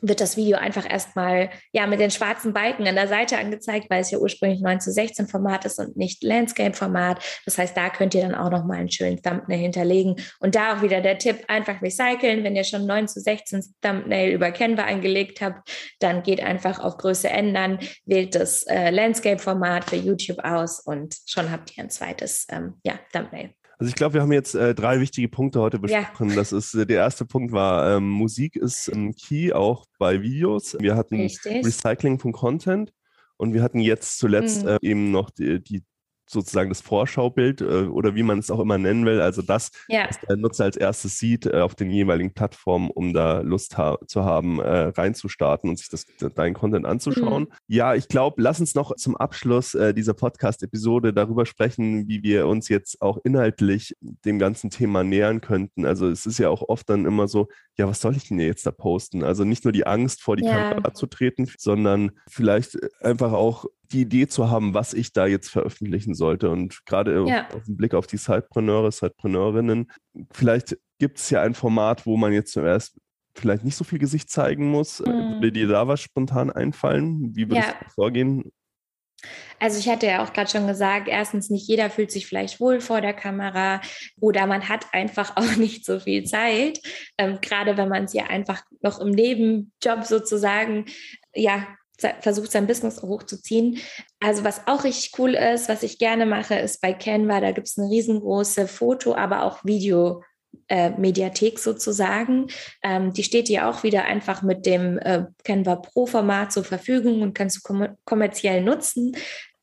wird 0.00 0.20
das 0.20 0.36
Video 0.36 0.58
einfach 0.58 0.88
erstmal 0.88 1.50
ja 1.72 1.86
mit 1.86 2.00
den 2.00 2.10
schwarzen 2.10 2.52
Balken 2.52 2.86
an 2.86 2.94
der 2.94 3.08
Seite 3.08 3.38
angezeigt, 3.38 3.88
weil 3.90 4.00
es 4.00 4.10
ja 4.10 4.18
ursprünglich 4.18 4.60
9 4.60 4.80
zu 4.80 4.92
16 4.92 5.28
Format 5.28 5.64
ist 5.64 5.78
und 5.78 5.96
nicht 5.96 6.22
Landscape 6.22 6.74
Format. 6.74 7.22
Das 7.44 7.58
heißt, 7.58 7.76
da 7.76 7.88
könnt 7.90 8.14
ihr 8.14 8.22
dann 8.22 8.34
auch 8.34 8.50
nochmal 8.50 8.78
einen 8.78 8.90
schönen 8.90 9.22
Thumbnail 9.22 9.58
hinterlegen. 9.58 10.16
Und 10.40 10.54
da 10.54 10.76
auch 10.76 10.82
wieder 10.82 11.00
der 11.00 11.18
Tipp, 11.18 11.44
einfach 11.48 11.80
recyceln. 11.82 12.44
Wenn 12.44 12.56
ihr 12.56 12.64
schon 12.64 12.86
9 12.86 13.08
zu 13.08 13.20
16 13.20 13.62
Thumbnail 13.80 14.30
über 14.30 14.50
Canva 14.50 14.84
angelegt 14.84 15.40
habt, 15.40 15.68
dann 16.00 16.22
geht 16.22 16.42
einfach 16.42 16.78
auf 16.78 16.98
Größe 16.98 17.28
ändern, 17.28 17.78
wählt 18.04 18.34
das 18.34 18.62
äh, 18.64 18.90
Landscape 18.90 19.38
Format 19.38 19.84
für 19.84 19.96
YouTube 19.96 20.38
aus 20.44 20.80
und 20.80 21.16
schon 21.26 21.50
habt 21.50 21.76
ihr 21.76 21.84
ein 21.84 21.90
zweites 21.90 22.46
ähm, 22.50 22.74
ja, 22.84 22.98
Thumbnail. 23.12 23.55
Also 23.78 23.90
ich 23.90 23.94
glaube, 23.94 24.14
wir 24.14 24.22
haben 24.22 24.32
jetzt 24.32 24.54
äh, 24.54 24.74
drei 24.74 25.00
wichtige 25.00 25.28
Punkte 25.28 25.60
heute 25.60 25.78
besprochen. 25.78 26.30
Ja. 26.30 26.36
Das 26.36 26.52
ist 26.52 26.74
äh, 26.74 26.86
der 26.86 26.98
erste 26.98 27.26
Punkt 27.26 27.52
war 27.52 27.96
ähm, 27.96 28.08
Musik 28.08 28.56
ist 28.56 28.88
ein 28.88 29.14
Key 29.14 29.52
auch 29.52 29.84
bei 29.98 30.22
Videos. 30.22 30.76
Wir 30.80 30.96
hatten 30.96 31.16
Richtig. 31.16 31.64
Recycling 31.64 32.18
von 32.18 32.32
Content 32.32 32.92
und 33.36 33.52
wir 33.52 33.62
hatten 33.62 33.80
jetzt 33.80 34.18
zuletzt 34.18 34.62
mhm. 34.62 34.68
äh, 34.68 34.78
eben 34.80 35.10
noch 35.10 35.30
die, 35.30 35.62
die 35.62 35.82
sozusagen 36.28 36.68
das 36.68 36.80
Vorschaubild 36.80 37.60
äh, 37.60 37.86
oder 37.86 38.14
wie 38.14 38.22
man 38.22 38.38
es 38.38 38.50
auch 38.50 38.60
immer 38.60 38.78
nennen 38.78 39.06
will, 39.06 39.20
also 39.20 39.42
das, 39.42 39.70
ja. 39.88 40.06
was 40.08 40.18
der 40.20 40.36
Nutzer 40.36 40.64
als 40.64 40.76
erstes 40.76 41.18
sieht 41.18 41.46
äh, 41.46 41.60
auf 41.60 41.74
den 41.74 41.90
jeweiligen 41.90 42.32
Plattformen, 42.34 42.90
um 42.90 43.12
da 43.12 43.40
Lust 43.40 43.78
ha 43.78 43.98
zu 44.06 44.24
haben, 44.24 44.60
äh, 44.60 44.88
reinzustarten 44.88 45.70
und 45.70 45.78
sich 45.78 45.88
das, 45.88 46.06
deinen 46.34 46.54
Content 46.54 46.86
anzuschauen. 46.86 47.44
Mhm. 47.44 47.48
Ja, 47.68 47.94
ich 47.94 48.08
glaube, 48.08 48.42
lass 48.42 48.60
uns 48.60 48.74
noch 48.74 48.94
zum 48.96 49.16
Abschluss 49.16 49.74
äh, 49.74 49.94
dieser 49.94 50.14
Podcast-Episode 50.14 51.12
darüber 51.12 51.46
sprechen, 51.46 52.08
wie 52.08 52.22
wir 52.22 52.46
uns 52.46 52.68
jetzt 52.68 53.00
auch 53.02 53.18
inhaltlich 53.24 53.94
dem 54.00 54.38
ganzen 54.38 54.70
Thema 54.70 55.04
nähern 55.04 55.40
könnten. 55.40 55.86
Also 55.86 56.08
es 56.08 56.26
ist 56.26 56.38
ja 56.38 56.48
auch 56.48 56.62
oft 56.68 56.88
dann 56.90 57.06
immer 57.06 57.28
so, 57.28 57.48
ja, 57.78 57.86
was 57.86 58.00
soll 58.00 58.16
ich 58.16 58.28
denn 58.28 58.40
jetzt 58.40 58.66
da 58.66 58.70
posten? 58.70 59.22
Also 59.22 59.44
nicht 59.44 59.64
nur 59.64 59.72
die 59.72 59.86
Angst 59.86 60.22
vor 60.22 60.36
die 60.36 60.44
ja. 60.44 60.70
Kamera 60.70 60.94
zu 60.94 61.06
treten, 61.06 61.48
sondern 61.58 62.12
vielleicht 62.28 62.78
einfach 63.02 63.32
auch 63.32 63.66
die 63.92 64.02
Idee 64.02 64.26
zu 64.26 64.50
haben, 64.50 64.74
was 64.74 64.94
ich 64.94 65.12
da 65.12 65.26
jetzt 65.26 65.48
veröffentlichen 65.48 66.14
sollte. 66.14 66.50
Und 66.50 66.84
gerade 66.86 67.24
ja. 67.26 67.48
auf 67.54 67.64
den 67.64 67.76
Blick 67.76 67.94
auf 67.94 68.06
die 68.06 68.16
Sidepreneure, 68.16 68.92
Sidepreneurinnen, 68.92 69.90
vielleicht 70.32 70.78
gibt 70.98 71.18
es 71.18 71.30
ja 71.30 71.42
ein 71.42 71.54
Format, 71.54 72.06
wo 72.06 72.16
man 72.16 72.32
jetzt 72.32 72.52
zuerst 72.52 72.98
vielleicht 73.34 73.64
nicht 73.64 73.76
so 73.76 73.84
viel 73.84 73.98
Gesicht 73.98 74.30
zeigen 74.30 74.70
muss. 74.70 75.00
Mhm. 75.00 75.40
Würde 75.40 75.52
dir 75.52 75.68
da 75.68 75.88
was 75.88 76.00
spontan 76.00 76.50
einfallen? 76.50 77.34
Wie 77.36 77.48
würdest 77.48 77.68
ja. 77.68 77.74
du 77.82 77.90
vorgehen? 77.90 78.52
Also 79.58 79.78
ich 79.78 79.88
hatte 79.88 80.06
ja 80.06 80.22
auch 80.22 80.32
gerade 80.32 80.50
schon 80.50 80.66
gesagt, 80.66 81.08
erstens 81.08 81.48
nicht 81.48 81.66
jeder 81.66 81.88
fühlt 81.88 82.10
sich 82.10 82.26
vielleicht 82.26 82.60
wohl 82.60 82.80
vor 82.80 83.00
der 83.00 83.14
Kamera 83.14 83.80
oder 84.20 84.46
man 84.46 84.68
hat 84.68 84.86
einfach 84.92 85.36
auch 85.36 85.56
nicht 85.56 85.84
so 85.84 86.00
viel 86.00 86.24
Zeit, 86.24 86.80
ähm, 87.18 87.38
gerade 87.40 87.76
wenn 87.76 87.88
man 87.88 88.04
es 88.04 88.12
ja 88.12 88.24
einfach 88.24 88.62
noch 88.82 89.00
im 89.00 89.10
Nebenjob 89.10 90.04
sozusagen 90.04 90.84
ja 91.34 91.66
versucht 92.20 92.52
sein 92.52 92.66
Business 92.66 93.02
hochzuziehen. 93.02 93.78
Also 94.20 94.44
was 94.44 94.66
auch 94.66 94.84
richtig 94.84 95.12
cool 95.18 95.34
ist, 95.34 95.68
was 95.68 95.82
ich 95.82 95.98
gerne 95.98 96.26
mache, 96.26 96.54
ist 96.54 96.80
bei 96.80 96.92
Canva, 96.92 97.40
da 97.40 97.52
gibt 97.52 97.68
es 97.68 97.78
eine 97.78 97.90
riesengroße 97.90 98.68
Foto, 98.68 99.14
aber 99.14 99.42
auch 99.42 99.64
Video. 99.64 100.22
Äh, 100.68 100.90
Mediathek 100.90 101.58
sozusagen. 101.60 102.48
Ähm, 102.82 103.12
die 103.12 103.22
steht 103.22 103.48
dir 103.48 103.68
auch 103.68 103.84
wieder 103.84 104.04
einfach 104.04 104.42
mit 104.42 104.66
dem 104.66 104.98
äh, 104.98 105.26
Canva 105.44 105.76
Pro 105.76 106.06
Format 106.06 106.50
zur 106.50 106.64
Verfügung 106.64 107.22
und 107.22 107.34
kannst 107.34 107.58
du 107.58 107.60
kom 107.62 107.88
kommerziell 108.04 108.62
nutzen. 108.62 109.16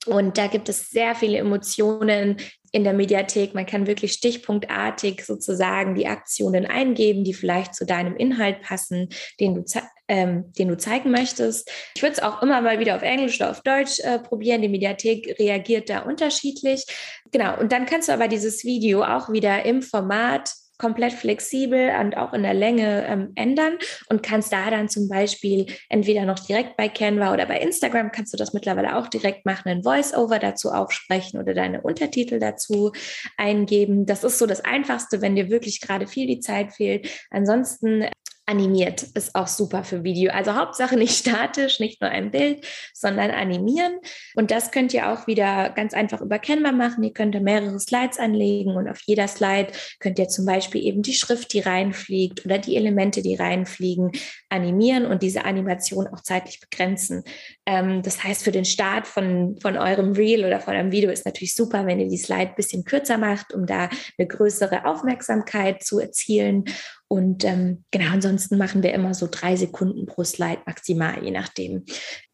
Und 0.06 0.38
da 0.38 0.48
gibt 0.48 0.70
es 0.70 0.90
sehr 0.90 1.16
viele 1.16 1.40
Emotionen, 1.40 2.38
in 2.74 2.84
der 2.84 2.94
Mediathek. 2.94 3.54
Man 3.54 3.68
kann 3.68 3.88
wirklich 3.88 4.14
stichpunktartig 4.14 5.24
sozusagen 5.24 5.94
die 5.96 6.08
Aktionen 6.08 6.66
eingeben, 6.66 7.24
die 7.24 7.36
vielleicht 7.36 7.76
zu 7.76 7.86
deinem 7.86 8.18
Inhalt 8.18 8.62
passen, 8.62 9.10
den 9.40 9.54
du, 9.54 9.64
ähm, 10.08 10.52
den 10.58 10.68
du 10.68 10.78
zeigen 10.78 11.12
möchtest. 11.12 11.72
Ich 11.96 12.02
würde 12.02 12.14
es 12.14 12.24
auch 12.24 12.42
immer 12.42 12.60
mal 12.62 12.80
wieder 12.80 12.96
auf 12.96 13.04
Englisch 13.04 13.40
oder 13.40 13.52
auf 13.52 13.62
Deutsch 13.62 14.00
äh, 14.00 14.18
probieren. 14.18 14.64
Die 14.64 14.70
Mediathek 14.70 15.40
reagiert 15.40 15.90
da 15.90 16.00
unterschiedlich. 16.00 16.86
Genau. 17.32 17.60
Und 17.60 17.72
dann 17.72 17.86
kannst 17.86 18.10
du 18.10 18.14
aber 18.14 18.28
dieses 18.28 18.66
Video 18.66 19.04
auch 19.04 19.32
wieder 19.32 19.64
im 19.66 19.84
Format 19.84 20.52
komplett 20.78 21.14
flexibel 21.14 21.92
und 22.00 22.18
auch 22.18 22.34
in 22.34 22.44
der 22.44 22.54
Länge 22.54 23.06
ähm, 23.08 23.32
ändern 23.36 23.78
und 24.10 24.24
kannst 24.24 24.52
da 24.52 24.70
dann 24.70 24.90
zum 24.90 25.08
Beispiel 25.08 25.68
entweder 25.90 26.26
noch 26.26 26.40
direkt 26.40 26.78
bei 26.78 26.90
Canva 26.90 27.34
oder 27.34 27.46
bei 27.46 27.60
Instagram 27.60 28.12
kannst 28.12 28.34
du 28.34 28.38
das 28.38 28.54
mittlerweile 28.54 28.98
auch 28.98 29.08
direkt 29.08 29.46
machen, 29.46 29.70
ein 29.70 29.84
Voice-Over 29.84 30.40
dazu 30.40 30.72
aufsprechen 30.72 31.40
oder 31.40 31.54
deine 31.54 31.82
Untertitel 31.82 32.40
dazu 32.40 32.92
eingeben. 33.38 34.06
Das 34.06 34.24
ist 34.24 34.40
so 34.40 34.46
das 34.46 34.66
Einfachste, 34.66 35.22
wenn 35.22 35.36
dir 35.36 35.50
wirklich 35.50 35.82
gerade 35.82 36.08
viel 36.08 36.28
die 36.28 36.40
Zeit 36.40 36.74
fehlt. 36.74 37.10
Ansonsten 37.30 38.06
Animiert 38.46 39.04
ist 39.04 39.36
auch 39.36 39.48
super 39.48 39.86
für 39.86 40.04
Video. 40.04 40.32
Also 40.32 40.56
Hauptsache 40.56 40.98
nicht 40.98 41.16
statisch, 41.18 41.80
nicht 41.80 42.02
nur 42.02 42.10
ein 42.10 42.30
Bild, 42.30 42.66
sondern 42.94 43.32
animieren. 43.32 44.00
Und 44.36 44.52
das 44.52 44.72
könnt 44.72 44.94
ihr 44.94 45.10
auch 45.10 45.28
wieder 45.28 45.70
ganz 45.70 45.94
einfach 45.94 46.20
über 46.20 46.40
Canva 46.40 46.74
machen. 46.74 47.04
Ihr 47.04 47.14
könnt 47.14 47.42
mehrere 47.42 47.80
Slides 47.80 48.20
anlegen 48.20 48.76
und 48.76 48.90
auf 48.90 49.00
jeder 49.06 49.30
Slide 49.30 49.72
könnt 50.00 50.20
ihr 50.20 50.28
zum 50.28 50.46
Beispiel 50.46 50.84
eben 50.84 51.04
die 51.04 51.14
Schrift, 51.14 51.54
die 51.54 51.62
reinfliegt 51.62 52.46
oder 52.46 52.58
die 52.58 52.76
Elemente, 52.76 53.22
die 53.22 53.36
reinfliegen, 53.36 54.12
animieren 54.50 55.06
und 55.06 55.24
diese 55.24 55.46
Animation 55.46 56.08
auch 56.08 56.22
zeitlich 56.22 56.60
begrenzen. 56.60 57.24
Ähm, 57.66 58.02
das 58.02 58.24
heißt, 58.24 58.44
für 58.44 58.52
den 58.52 58.66
Start 58.66 59.08
von, 59.08 59.58
von 59.62 59.78
eurem 59.78 60.12
Reel 60.12 60.46
oder 60.46 60.60
von 60.60 60.74
einem 60.74 60.92
Video 60.92 61.10
ist 61.10 61.26
natürlich 61.26 61.56
super, 61.56 61.86
wenn 61.86 62.00
ihr 62.00 62.10
die 62.10 62.18
Slide 62.18 62.50
ein 62.50 62.56
bisschen 62.56 62.84
kürzer 62.84 63.18
macht, 63.18 63.54
um 63.54 63.66
da 63.66 63.90
eine 64.18 64.28
größere 64.28 64.86
Aufmerksamkeit 64.86 65.84
zu 65.84 66.00
erzielen. 66.00 66.66
Und 67.08 67.46
ähm, 67.46 67.86
genau, 67.92 68.12
ansonsten 68.12 68.58
machen 68.58 68.84
wir 68.84 68.94
immer 68.94 69.14
so 69.14 69.28
drei 69.32 69.56
Sekunden 69.56 70.06
pro 70.06 70.24
Slide 70.24 70.62
maximal, 70.66 71.24
je 71.24 71.32
nachdem, 71.32 71.86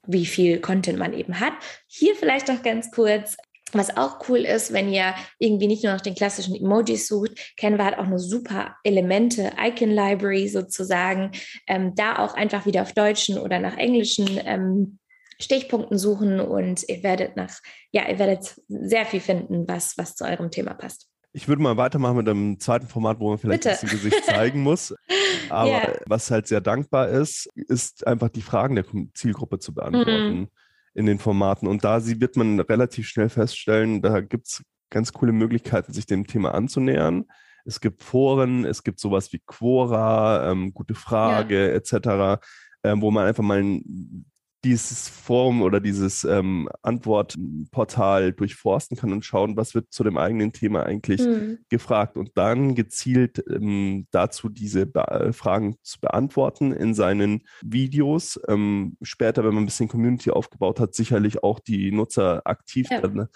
wie 0.08 0.26
viel 0.26 0.60
Content 0.62 0.98
man 0.98 1.14
eben 1.14 1.40
hat. 1.40 1.54
Hier 1.88 2.16
vielleicht 2.16 2.48
noch 2.48 2.64
ganz 2.64 2.90
kurz. 2.92 3.38
Was 3.72 3.96
auch 3.98 4.28
cool 4.28 4.40
ist, 4.40 4.74
wenn 4.74 4.92
ihr 4.92 5.14
irgendwie 5.38 5.68
nicht 5.68 5.84
nur 5.84 5.94
nach 5.94 6.02
den 6.02 6.16
klassischen 6.16 6.56
Emojis 6.56 7.08
sucht, 7.08 7.54
Canva 7.56 7.86
hat 7.86 8.00
auch 8.00 8.06
eine 8.06 8.18
super 8.18 8.78
Elemente, 8.84 9.52
Icon 9.64 9.92
Library 9.92 10.48
sozusagen. 10.48 11.30
Ähm, 11.68 11.94
da 11.94 12.18
auch 12.18 12.34
einfach 12.34 12.66
wieder 12.66 12.82
auf 12.82 12.94
deutschen 12.94 13.38
oder 13.38 13.60
nach 13.60 13.78
englischen 13.78 14.40
ähm, 14.44 14.98
Stichpunkten 15.42 15.98
suchen 15.98 16.40
und 16.40 16.88
ihr 16.88 17.02
werdet 17.04 17.36
nach, 17.36 17.60
ja, 17.92 18.08
ihr 18.10 18.20
werdet 18.20 18.62
sehr 18.68 19.06
viel 19.06 19.22
finden, 19.22 19.68
was, 19.68 19.98
was 19.98 20.16
zu 20.16 20.26
eurem 20.26 20.52
Thema 20.52 20.74
passt. 20.74 21.08
Ich 21.32 21.48
würde 21.48 21.62
mal 21.62 21.78
weitermachen 21.78 22.18
mit 22.18 22.28
einem 22.28 22.60
zweiten 22.60 22.88
Format, 22.88 23.20
wo 23.20 23.30
man 23.30 23.38
vielleicht 23.38 23.64
Bitte. 23.64 23.76
ein 23.76 23.82
bisschen 23.82 24.02
Gesicht 24.02 24.26
zeigen 24.26 24.62
muss. 24.62 24.94
Aber 25.50 25.70
yeah. 25.70 25.94
was 26.08 26.32
halt 26.32 26.48
sehr 26.48 26.60
dankbar 26.60 27.08
ist, 27.10 27.48
ist 27.56 28.06
einfach 28.06 28.30
die 28.30 28.42
Fragen 28.42 28.76
der 28.76 28.86
Zielgruppe 29.14 29.60
zu 29.60 29.74
beantworten 29.74 30.40
mhm. 30.40 30.48
in 30.96 31.06
den 31.06 31.20
Formaten. 31.20 31.68
Und 31.68 31.84
da 31.84 32.04
wird 32.06 32.36
man 32.36 32.60
relativ 32.60 33.08
schnell 33.08 33.30
feststellen, 33.30 34.02
da 34.02 34.22
gibt 34.22 34.48
es 34.48 34.64
ganz 34.90 35.14
coole 35.14 35.32
Möglichkeiten, 35.32 35.94
sich 35.94 36.08
dem 36.08 36.26
Thema 36.26 36.54
anzunähern. 36.54 37.26
Es 37.64 37.80
gibt 37.80 38.02
Foren, 38.02 38.66
es 38.66 38.84
gibt 38.84 39.00
sowas 39.00 39.32
wie 39.32 39.42
Quora, 39.46 40.50
ähm, 40.50 40.74
gute 40.74 40.96
Frage 40.96 41.68
ja. 41.68 41.74
etc., 41.74 42.42
ähm, 42.84 43.02
wo 43.02 43.12
man 43.12 43.28
einfach 43.28 43.44
mal 43.44 43.62
ein 43.62 44.26
dieses 44.64 45.08
Forum 45.08 45.62
oder 45.62 45.80
dieses 45.80 46.26
ähm, 46.26 46.70
Antwortportal 46.82 48.34
durchforsten 48.34 48.98
kann 48.98 49.14
und 49.14 49.24
schauen, 49.24 49.56
was 49.56 49.74
wird 49.74 49.92
zu 49.92 50.04
dem 50.04 50.18
eigenen 50.18 50.52
Thema 50.52 50.84
eigentlich 50.84 51.22
mhm. 51.22 51.60
gefragt 51.70 52.18
und 52.18 52.32
dann 52.36 52.76
gezielt 52.76 53.44
ähm, 53.50 54.08
dazu 54.12 54.50
diese 54.50 54.86
Be 54.86 55.08
äh, 55.08 55.34
Fragen 55.34 55.78
zu 55.82 56.00
beantworten 56.02 56.74
in 56.74 56.94
seinen 56.94 57.44
Videos. 57.62 58.40
Ähm, 58.48 58.98
später, 59.02 59.44
wenn 59.44 59.54
man 59.54 59.64
ein 59.64 59.68
bisschen 59.68 59.88
Community 59.88 60.32
aufgebaut 60.32 60.80
hat, 60.80 60.94
sicherlich 60.94 61.42
auch 61.42 61.60
die 61.60 61.92
Nutzer 61.92 62.42
aktiv 62.46 62.88
ja. 62.92 63.02
dann, 63.02 63.28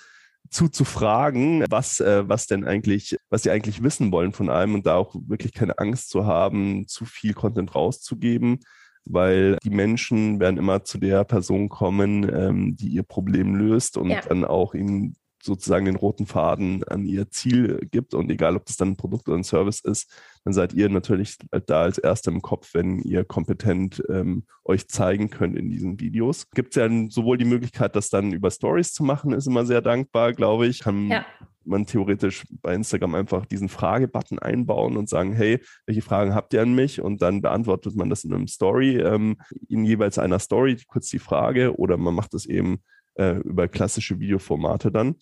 zuzufragen, 0.49 1.65
was, 1.69 2.01
äh, 2.01 2.27
was 2.27 2.47
denn 2.47 2.65
eigentlich, 2.65 3.17
was 3.29 3.43
sie 3.43 3.49
eigentlich 3.49 3.81
wissen 3.81 4.12
wollen 4.12 4.33
von 4.33 4.49
einem 4.49 4.75
und 4.75 4.86
da 4.86 4.95
auch 4.95 5.15
wirklich 5.27 5.53
keine 5.53 5.79
Angst 5.79 6.09
zu 6.09 6.25
haben, 6.25 6.86
zu 6.88 7.05
viel 7.05 7.33
Content 7.33 7.73
rauszugeben 7.73 8.59
weil 9.05 9.57
die 9.63 9.69
Menschen 9.69 10.39
werden 10.39 10.57
immer 10.57 10.83
zu 10.83 10.97
der 10.97 11.23
Person 11.23 11.69
kommen, 11.69 12.23
ähm, 12.33 12.75
die 12.75 12.89
ihr 12.89 13.03
Problem 13.03 13.55
löst 13.55 13.97
und 13.97 14.09
ja. 14.09 14.21
dann 14.21 14.45
auch 14.45 14.73
ihnen 14.73 15.15
sozusagen 15.43 15.86
den 15.86 15.95
roten 15.95 16.25
Faden 16.25 16.84
an 16.86 17.06
ihr 17.06 17.29
Ziel 17.29 17.88
gibt. 17.91 18.13
Und 18.13 18.32
egal, 18.32 18.56
ob 18.56 18.65
das 18.65 18.77
dann 18.77 18.89
ein 18.89 18.97
Produkt 18.97 19.27
oder 19.27 19.38
ein 19.38 19.43
Service 19.43 19.82
ist, 19.82 20.12
dann 20.43 20.53
seid 20.53 20.73
ihr 20.73 20.89
natürlich 20.89 21.38
da 21.65 21.82
als 21.82 21.97
Erster 21.97 22.32
im 22.32 22.41
Kopf, 22.41 22.73
wenn 22.73 22.99
ihr 22.99 23.23
kompetent 23.23 24.03
ähm, 24.10 24.43
euch 24.65 24.88
zeigen 24.88 25.29
könnt 25.29 25.58
in 25.58 25.69
diesen 25.69 25.99
Videos. 25.99 26.49
Gibt 26.51 26.75
es 26.75 26.82
ja 26.82 26.89
sowohl 27.10 27.38
die 27.38 27.45
Möglichkeit, 27.45 27.95
das 27.95 28.10
dann 28.10 28.34
über 28.34 28.51
Stories 28.51 28.93
zu 28.93 29.03
machen, 29.03 29.34
ist 29.34 29.47
immer 29.47 29.65
sehr 29.65 29.82
dankbar, 29.82 30.34
glaube 30.34 30.67
ich. 30.67 30.79
Kann 30.79 31.10
ja 31.10 31.25
man 31.65 31.86
theoretisch 31.86 32.43
bei 32.62 32.73
Instagram 32.73 33.15
einfach 33.15 33.45
diesen 33.45 33.69
Fragebutton 33.69 34.39
einbauen 34.39 34.97
und 34.97 35.10
sagen, 35.10 35.34
hey, 35.34 35.60
welche 35.86 36.01
Fragen 36.01 36.36
habt 36.36 36.53
ihr 36.53 36.62
an 36.62 36.73
mich? 36.73 37.01
Und 37.01 37.21
dann 37.21 37.41
beantwortet 37.41 37.95
man 37.95 38.10
das 38.10 38.23
in 38.23 38.34
einem 38.34 38.47
Story, 38.47 38.97
ähm, 38.97 39.38
in 39.69 39.86
jeweils 39.86 40.17
einer 40.17 40.39
Story, 40.39 40.77
kurz 40.88 41.10
die 41.10 41.19
Frage, 41.19 41.77
oder 41.77 41.97
man 41.97 42.13
macht 42.13 42.34
das 42.34 42.45
eben 42.45 42.79
äh, 43.15 43.38
über 43.38 43.67
klassische 43.67 44.19
Videoformate 44.19 44.91
dann. 44.91 45.15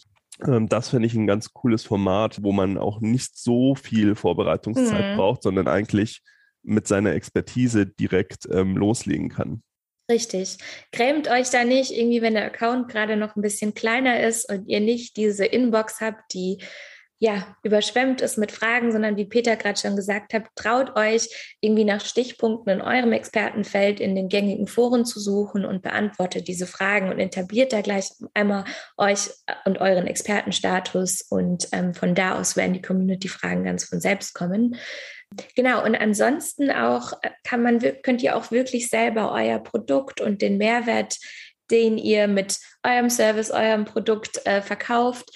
Ähm, 0.45 0.67
das 0.69 0.89
finde 0.89 1.07
ich 1.07 1.13
ein 1.13 1.27
ganz 1.27 1.53
cooles 1.53 1.83
Format, 1.83 2.43
wo 2.43 2.51
man 2.51 2.77
auch 2.77 3.01
nicht 3.01 3.37
so 3.37 3.75
viel 3.75 4.15
Vorbereitungszeit 4.15 5.13
mhm. 5.13 5.17
braucht, 5.17 5.43
sondern 5.43 5.67
eigentlich 5.67 6.21
mit 6.63 6.87
seiner 6.87 7.13
Expertise 7.13 7.85
direkt 7.85 8.47
ähm, 8.51 8.77
loslegen 8.77 9.29
kann. 9.29 9.63
Richtig. 10.09 10.57
Grämt 10.91 11.29
euch 11.29 11.49
da 11.49 11.63
nicht, 11.63 11.91
irgendwie, 11.91 12.21
wenn 12.21 12.33
der 12.33 12.45
Account 12.45 12.89
gerade 12.89 13.15
noch 13.15 13.35
ein 13.35 13.41
bisschen 13.41 13.73
kleiner 13.73 14.19
ist 14.21 14.49
und 14.49 14.67
ihr 14.67 14.81
nicht 14.81 15.15
diese 15.15 15.45
Inbox 15.45 16.01
habt, 16.01 16.33
die 16.33 16.61
ja, 17.23 17.55
überschwemmt 17.61 18.19
ist 18.21 18.39
mit 18.39 18.51
Fragen, 18.51 18.91
sondern 18.91 19.15
wie 19.15 19.25
Peter 19.25 19.55
gerade 19.55 19.79
schon 19.79 19.95
gesagt 19.95 20.33
hat, 20.33 20.45
traut 20.55 20.95
euch 20.95 21.55
irgendwie 21.61 21.83
nach 21.83 22.03
Stichpunkten 22.03 22.73
in 22.73 22.81
eurem 22.81 23.11
Expertenfeld 23.11 23.99
in 23.99 24.15
den 24.15 24.27
gängigen 24.27 24.65
Foren 24.65 25.05
zu 25.05 25.19
suchen 25.19 25.63
und 25.63 25.83
beantwortet 25.83 26.47
diese 26.47 26.65
Fragen 26.65 27.09
und 27.11 27.19
etabliert 27.19 27.73
da 27.73 27.81
gleich 27.81 28.09
einmal 28.33 28.65
euch 28.97 29.29
und 29.65 29.79
euren 29.79 30.07
Expertenstatus 30.07 31.21
und 31.29 31.67
ähm, 31.73 31.93
von 31.93 32.15
da 32.15 32.39
aus 32.39 32.55
werden 32.55 32.73
die 32.73 32.81
Community-Fragen 32.81 33.65
ganz 33.65 33.83
von 33.83 34.01
selbst 34.01 34.33
kommen. 34.33 34.75
Genau, 35.55 35.85
und 35.85 35.93
ansonsten 35.93 36.71
auch 36.71 37.13
äh, 37.21 37.29
kann 37.43 37.61
man, 37.61 37.79
könnt 38.01 38.23
ihr 38.23 38.35
auch 38.35 38.49
wirklich 38.49 38.89
selber 38.89 39.31
euer 39.31 39.59
Produkt 39.59 40.21
und 40.21 40.41
den 40.41 40.57
Mehrwert, 40.57 41.17
den 41.69 41.99
ihr 41.99 42.27
mit 42.27 42.57
eurem 42.81 43.11
Service, 43.11 43.51
eurem 43.51 43.85
Produkt 43.85 44.43
äh, 44.45 44.63
verkauft, 44.63 45.29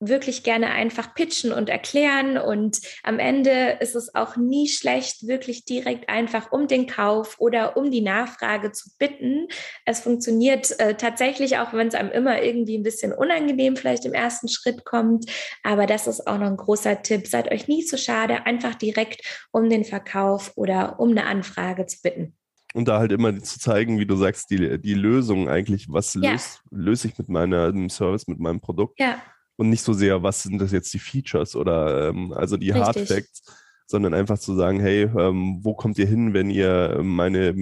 wirklich 0.00 0.42
gerne 0.42 0.70
einfach 0.70 1.14
pitchen 1.14 1.52
und 1.52 1.68
erklären. 1.68 2.38
Und 2.38 2.80
am 3.02 3.18
Ende 3.18 3.78
ist 3.80 3.94
es 3.94 4.14
auch 4.14 4.36
nie 4.36 4.66
schlecht, 4.66 5.28
wirklich 5.28 5.66
direkt 5.66 6.08
einfach 6.08 6.50
um 6.50 6.66
den 6.66 6.86
Kauf 6.86 7.36
oder 7.38 7.76
um 7.76 7.90
die 7.90 8.00
Nachfrage 8.00 8.72
zu 8.72 8.90
bitten. 8.98 9.46
Es 9.84 10.00
funktioniert 10.00 10.78
äh, 10.80 10.94
tatsächlich, 10.94 11.58
auch 11.58 11.74
wenn 11.74 11.88
es 11.88 11.94
einem 11.94 12.10
immer 12.10 12.42
irgendwie 12.42 12.78
ein 12.78 12.82
bisschen 12.82 13.12
unangenehm 13.12 13.76
vielleicht 13.76 14.06
im 14.06 14.14
ersten 14.14 14.48
Schritt 14.48 14.84
kommt. 14.84 15.26
Aber 15.62 15.86
das 15.86 16.06
ist 16.06 16.26
auch 16.26 16.38
noch 16.38 16.46
ein 16.46 16.56
großer 16.56 17.02
Tipp. 17.02 17.26
Seid 17.26 17.52
euch 17.52 17.68
nie 17.68 17.84
zu 17.84 17.98
schade, 17.98 18.46
einfach 18.46 18.74
direkt 18.74 19.20
um 19.52 19.68
den 19.68 19.84
Verkauf 19.84 20.52
oder 20.56 20.98
um 20.98 21.10
eine 21.10 21.26
Anfrage 21.26 21.86
zu 21.86 21.98
bitten 22.02 22.36
und 22.72 22.86
da 22.86 23.00
halt 23.00 23.10
immer 23.10 23.36
zu 23.42 23.58
zeigen, 23.58 23.98
wie 23.98 24.06
du 24.06 24.14
sagst, 24.14 24.48
die, 24.50 24.80
die 24.80 24.94
Lösung 24.94 25.48
eigentlich, 25.48 25.86
was 25.88 26.14
ja. 26.14 26.30
löse 26.30 26.58
lös 26.70 27.04
ich 27.04 27.18
mit 27.18 27.28
meinem 27.28 27.88
Service, 27.88 28.28
mit 28.28 28.38
meinem 28.38 28.60
Produkt. 28.60 29.00
Ja 29.00 29.20
und 29.60 29.68
nicht 29.68 29.82
so 29.82 29.92
sehr, 29.92 30.22
was 30.22 30.42
sind 30.42 30.58
das 30.58 30.72
jetzt 30.72 30.90
die 30.94 30.98
Features 30.98 31.54
oder 31.54 32.08
ähm, 32.08 32.32
also 32.32 32.56
die 32.56 32.70
Richtig. 32.70 32.86
Hard 32.86 32.98
Facts, 33.00 33.42
sondern 33.86 34.14
einfach 34.14 34.38
zu 34.38 34.54
sagen, 34.54 34.80
hey, 34.80 35.02
ähm, 35.02 35.58
wo 35.60 35.74
kommt 35.74 35.98
ihr 35.98 36.06
hin, 36.06 36.32
wenn 36.32 36.48
ihr 36.48 37.00
meine 37.02 37.54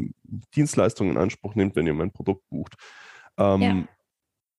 Dienstleistungen 0.55 1.15
in 1.15 1.19
Anspruch 1.19 1.57
nehmt, 1.57 1.75
wenn 1.75 1.89
ihr 1.89 1.95
mein 1.95 2.13
Produkt 2.13 2.49
bucht. 2.51 2.77
Ähm, 3.37 3.63
ja. 3.63 3.85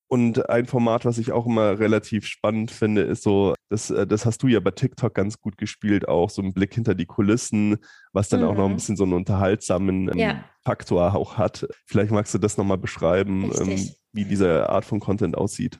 Und 0.08 0.50
ein 0.50 0.66
Format, 0.66 1.06
was 1.06 1.16
ich 1.16 1.32
auch 1.32 1.46
immer 1.46 1.78
relativ 1.78 2.26
spannend 2.26 2.72
finde, 2.72 3.02
ist 3.02 3.22
so, 3.22 3.54
das, 3.70 3.88
äh, 3.88 4.06
das 4.06 4.26
hast 4.26 4.42
du 4.42 4.48
ja 4.48 4.60
bei 4.60 4.72
TikTok 4.72 5.14
ganz 5.14 5.40
gut 5.40 5.56
gespielt, 5.56 6.08
auch 6.08 6.28
so 6.28 6.42
ein 6.42 6.52
Blick 6.52 6.74
hinter 6.74 6.94
die 6.94 7.06
Kulissen, 7.06 7.78
was 8.12 8.28
dann 8.28 8.40
mhm. 8.40 8.48
auch 8.48 8.54
noch 8.54 8.64
ein 8.66 8.72
mhm. 8.72 8.76
bisschen 8.76 8.96
so 8.96 9.04
einen 9.04 9.14
unterhaltsamen 9.14 10.10
ähm, 10.10 10.18
ja. 10.18 10.44
Faktor 10.62 11.14
auch 11.14 11.38
hat. 11.38 11.66
Vielleicht 11.86 12.10
magst 12.10 12.34
du 12.34 12.38
das 12.38 12.58
nochmal 12.58 12.76
beschreiben, 12.76 13.50
ähm, 13.58 13.88
wie 14.12 14.26
diese 14.26 14.68
Art 14.68 14.84
von 14.84 15.00
Content 15.00 15.38
aussieht. 15.38 15.78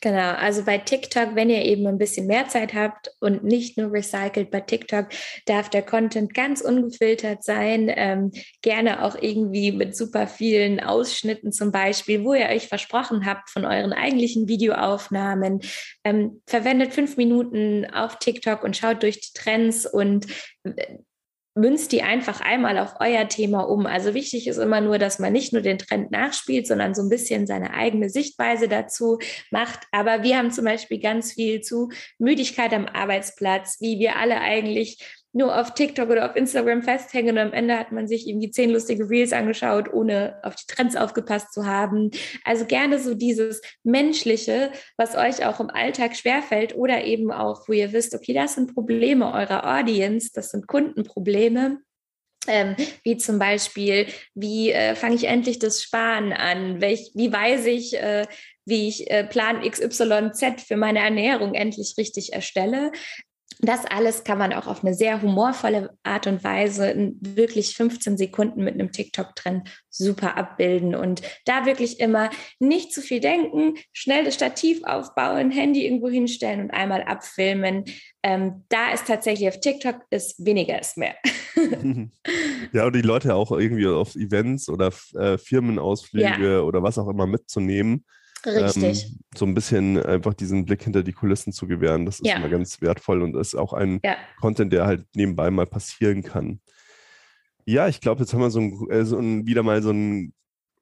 Genau, 0.00 0.34
also 0.34 0.64
bei 0.64 0.78
TikTok, 0.78 1.34
wenn 1.34 1.50
ihr 1.50 1.64
eben 1.64 1.84
ein 1.88 1.98
bisschen 1.98 2.28
mehr 2.28 2.46
Zeit 2.46 2.72
habt 2.72 3.10
und 3.18 3.42
nicht 3.42 3.76
nur 3.76 3.92
recycelt, 3.92 4.48
bei 4.52 4.60
TikTok 4.60 5.08
darf 5.46 5.70
der 5.70 5.82
Content 5.82 6.34
ganz 6.34 6.60
ungefiltert 6.60 7.42
sein, 7.42 7.92
ähm, 7.92 8.30
gerne 8.62 9.02
auch 9.02 9.16
irgendwie 9.20 9.72
mit 9.72 9.96
super 9.96 10.28
vielen 10.28 10.78
Ausschnitten 10.78 11.50
zum 11.50 11.72
Beispiel, 11.72 12.22
wo 12.22 12.32
ihr 12.34 12.46
euch 12.46 12.68
versprochen 12.68 13.26
habt 13.26 13.50
von 13.50 13.64
euren 13.64 13.92
eigentlichen 13.92 14.46
Videoaufnahmen. 14.46 15.62
Ähm, 16.04 16.42
verwendet 16.46 16.94
fünf 16.94 17.16
Minuten 17.16 17.84
auf 17.92 18.20
TikTok 18.20 18.62
und 18.62 18.76
schaut 18.76 19.02
durch 19.02 19.20
die 19.20 19.32
Trends 19.34 19.84
und 19.84 20.26
äh, 20.62 20.98
münzt 21.54 21.92
die 21.92 22.02
einfach 22.02 22.40
einmal 22.40 22.78
auf 22.78 22.94
euer 23.00 23.28
Thema 23.28 23.62
um. 23.62 23.86
Also 23.86 24.14
wichtig 24.14 24.46
ist 24.46 24.58
immer 24.58 24.80
nur, 24.80 24.98
dass 24.98 25.18
man 25.18 25.32
nicht 25.32 25.52
nur 25.52 25.62
den 25.62 25.78
Trend 25.78 26.10
nachspielt, 26.10 26.66
sondern 26.66 26.94
so 26.94 27.02
ein 27.02 27.08
bisschen 27.08 27.46
seine 27.46 27.74
eigene 27.74 28.10
Sichtweise 28.10 28.68
dazu 28.68 29.18
macht. 29.50 29.80
Aber 29.90 30.22
wir 30.22 30.38
haben 30.38 30.50
zum 30.50 30.64
Beispiel 30.64 31.00
ganz 31.00 31.32
viel 31.32 31.60
zu 31.60 31.90
Müdigkeit 32.18 32.72
am 32.72 32.86
Arbeitsplatz, 32.86 33.78
wie 33.80 33.98
wir 33.98 34.16
alle 34.16 34.40
eigentlich 34.40 35.17
nur 35.32 35.58
auf 35.58 35.74
TikTok 35.74 36.08
oder 36.08 36.28
auf 36.28 36.36
Instagram 36.36 36.82
festhängen 36.82 37.36
und 37.36 37.38
am 37.38 37.52
Ende 37.52 37.78
hat 37.78 37.92
man 37.92 38.08
sich 38.08 38.26
irgendwie 38.26 38.50
zehn 38.50 38.70
lustige 38.70 39.08
Reels 39.08 39.32
angeschaut, 39.32 39.92
ohne 39.92 40.38
auf 40.42 40.56
die 40.56 40.66
Trends 40.66 40.96
aufgepasst 40.96 41.52
zu 41.52 41.66
haben. 41.66 42.10
Also 42.44 42.64
gerne 42.64 42.98
so 42.98 43.14
dieses 43.14 43.60
Menschliche, 43.84 44.72
was 44.96 45.16
euch 45.16 45.44
auch 45.44 45.60
im 45.60 45.70
Alltag 45.70 46.16
schwerfällt 46.16 46.74
oder 46.74 47.04
eben 47.04 47.30
auch, 47.30 47.68
wo 47.68 47.72
ihr 47.72 47.92
wisst, 47.92 48.14
okay, 48.14 48.32
das 48.32 48.54
sind 48.54 48.74
Probleme 48.74 49.32
eurer 49.32 49.78
Audience, 49.78 50.30
das 50.32 50.50
sind 50.50 50.66
Kundenprobleme. 50.66 51.78
Ähm, 52.46 52.76
wie 53.02 53.18
zum 53.18 53.38
Beispiel, 53.38 54.06
wie 54.34 54.70
äh, 54.70 54.94
fange 54.94 55.16
ich 55.16 55.24
endlich 55.24 55.58
das 55.58 55.82
Sparen 55.82 56.32
an? 56.32 56.80
Welch, 56.80 57.10
wie 57.14 57.30
weiß 57.30 57.66
ich, 57.66 57.94
äh, 57.94 58.26
wie 58.64 58.88
ich 58.88 59.10
äh, 59.10 59.24
Plan 59.24 59.62
XYZ 59.62 60.62
für 60.66 60.76
meine 60.76 61.00
Ernährung 61.00 61.54
endlich 61.54 61.94
richtig 61.98 62.32
erstelle. 62.32 62.92
Das 63.60 63.84
alles 63.86 64.22
kann 64.22 64.38
man 64.38 64.52
auch 64.52 64.66
auf 64.66 64.84
eine 64.84 64.94
sehr 64.94 65.20
humorvolle 65.20 65.96
Art 66.04 66.26
und 66.26 66.44
Weise 66.44 66.90
in 66.90 67.16
wirklich 67.20 67.74
15 67.74 68.16
Sekunden 68.16 68.62
mit 68.62 68.74
einem 68.74 68.92
TikTok-Trend 68.92 69.68
super 69.90 70.36
abbilden 70.36 70.94
und 70.94 71.22
da 71.44 71.66
wirklich 71.66 71.98
immer 71.98 72.30
nicht 72.60 72.92
zu 72.92 73.00
viel 73.00 73.20
denken, 73.20 73.74
schnell 73.92 74.24
das 74.24 74.34
Stativ 74.34 74.84
aufbauen, 74.84 75.50
Handy 75.50 75.84
irgendwo 75.84 76.08
hinstellen 76.08 76.60
und 76.60 76.70
einmal 76.70 77.02
abfilmen. 77.02 77.84
Ähm, 78.22 78.64
da 78.68 78.92
ist 78.92 79.06
tatsächlich 79.06 79.48
auf 79.48 79.58
TikTok 79.60 80.02
ist 80.10 80.44
weniger 80.44 80.80
ist 80.80 80.96
mehr. 80.96 81.16
ja, 82.72 82.86
und 82.86 82.94
die 82.94 83.02
Leute 83.02 83.34
auch 83.34 83.50
irgendwie 83.50 83.88
auf 83.88 84.14
Events 84.14 84.68
oder 84.68 84.92
äh, 85.14 85.36
Firmenausflüge 85.36 86.52
ja. 86.52 86.60
oder 86.60 86.82
was 86.82 86.98
auch 86.98 87.08
immer 87.08 87.26
mitzunehmen 87.26 88.04
Richtig. 88.46 89.06
Ähm, 89.06 89.18
so 89.36 89.44
ein 89.46 89.54
bisschen 89.54 90.02
einfach 90.02 90.34
diesen 90.34 90.64
Blick 90.64 90.82
hinter 90.82 91.02
die 91.02 91.12
Kulissen 91.12 91.52
zu 91.52 91.66
gewähren, 91.66 92.06
das 92.06 92.20
ist 92.20 92.26
ja. 92.26 92.36
immer 92.36 92.48
ganz 92.48 92.80
wertvoll 92.80 93.22
und 93.22 93.36
ist 93.36 93.54
auch 93.54 93.72
ein 93.72 94.00
ja. 94.02 94.16
Content, 94.40 94.72
der 94.72 94.86
halt 94.86 95.06
nebenbei 95.14 95.50
mal 95.50 95.66
passieren 95.66 96.22
kann. 96.22 96.60
Ja, 97.64 97.88
ich 97.88 98.00
glaube, 98.00 98.20
jetzt 98.20 98.32
haben 98.32 98.40
wir 98.40 98.50
so, 98.50 98.60
ein, 98.60 98.90
äh, 98.90 99.04
so 99.04 99.18
ein, 99.18 99.46
wieder 99.46 99.62
mal 99.62 99.82
so 99.82 99.90
einen 99.90 100.32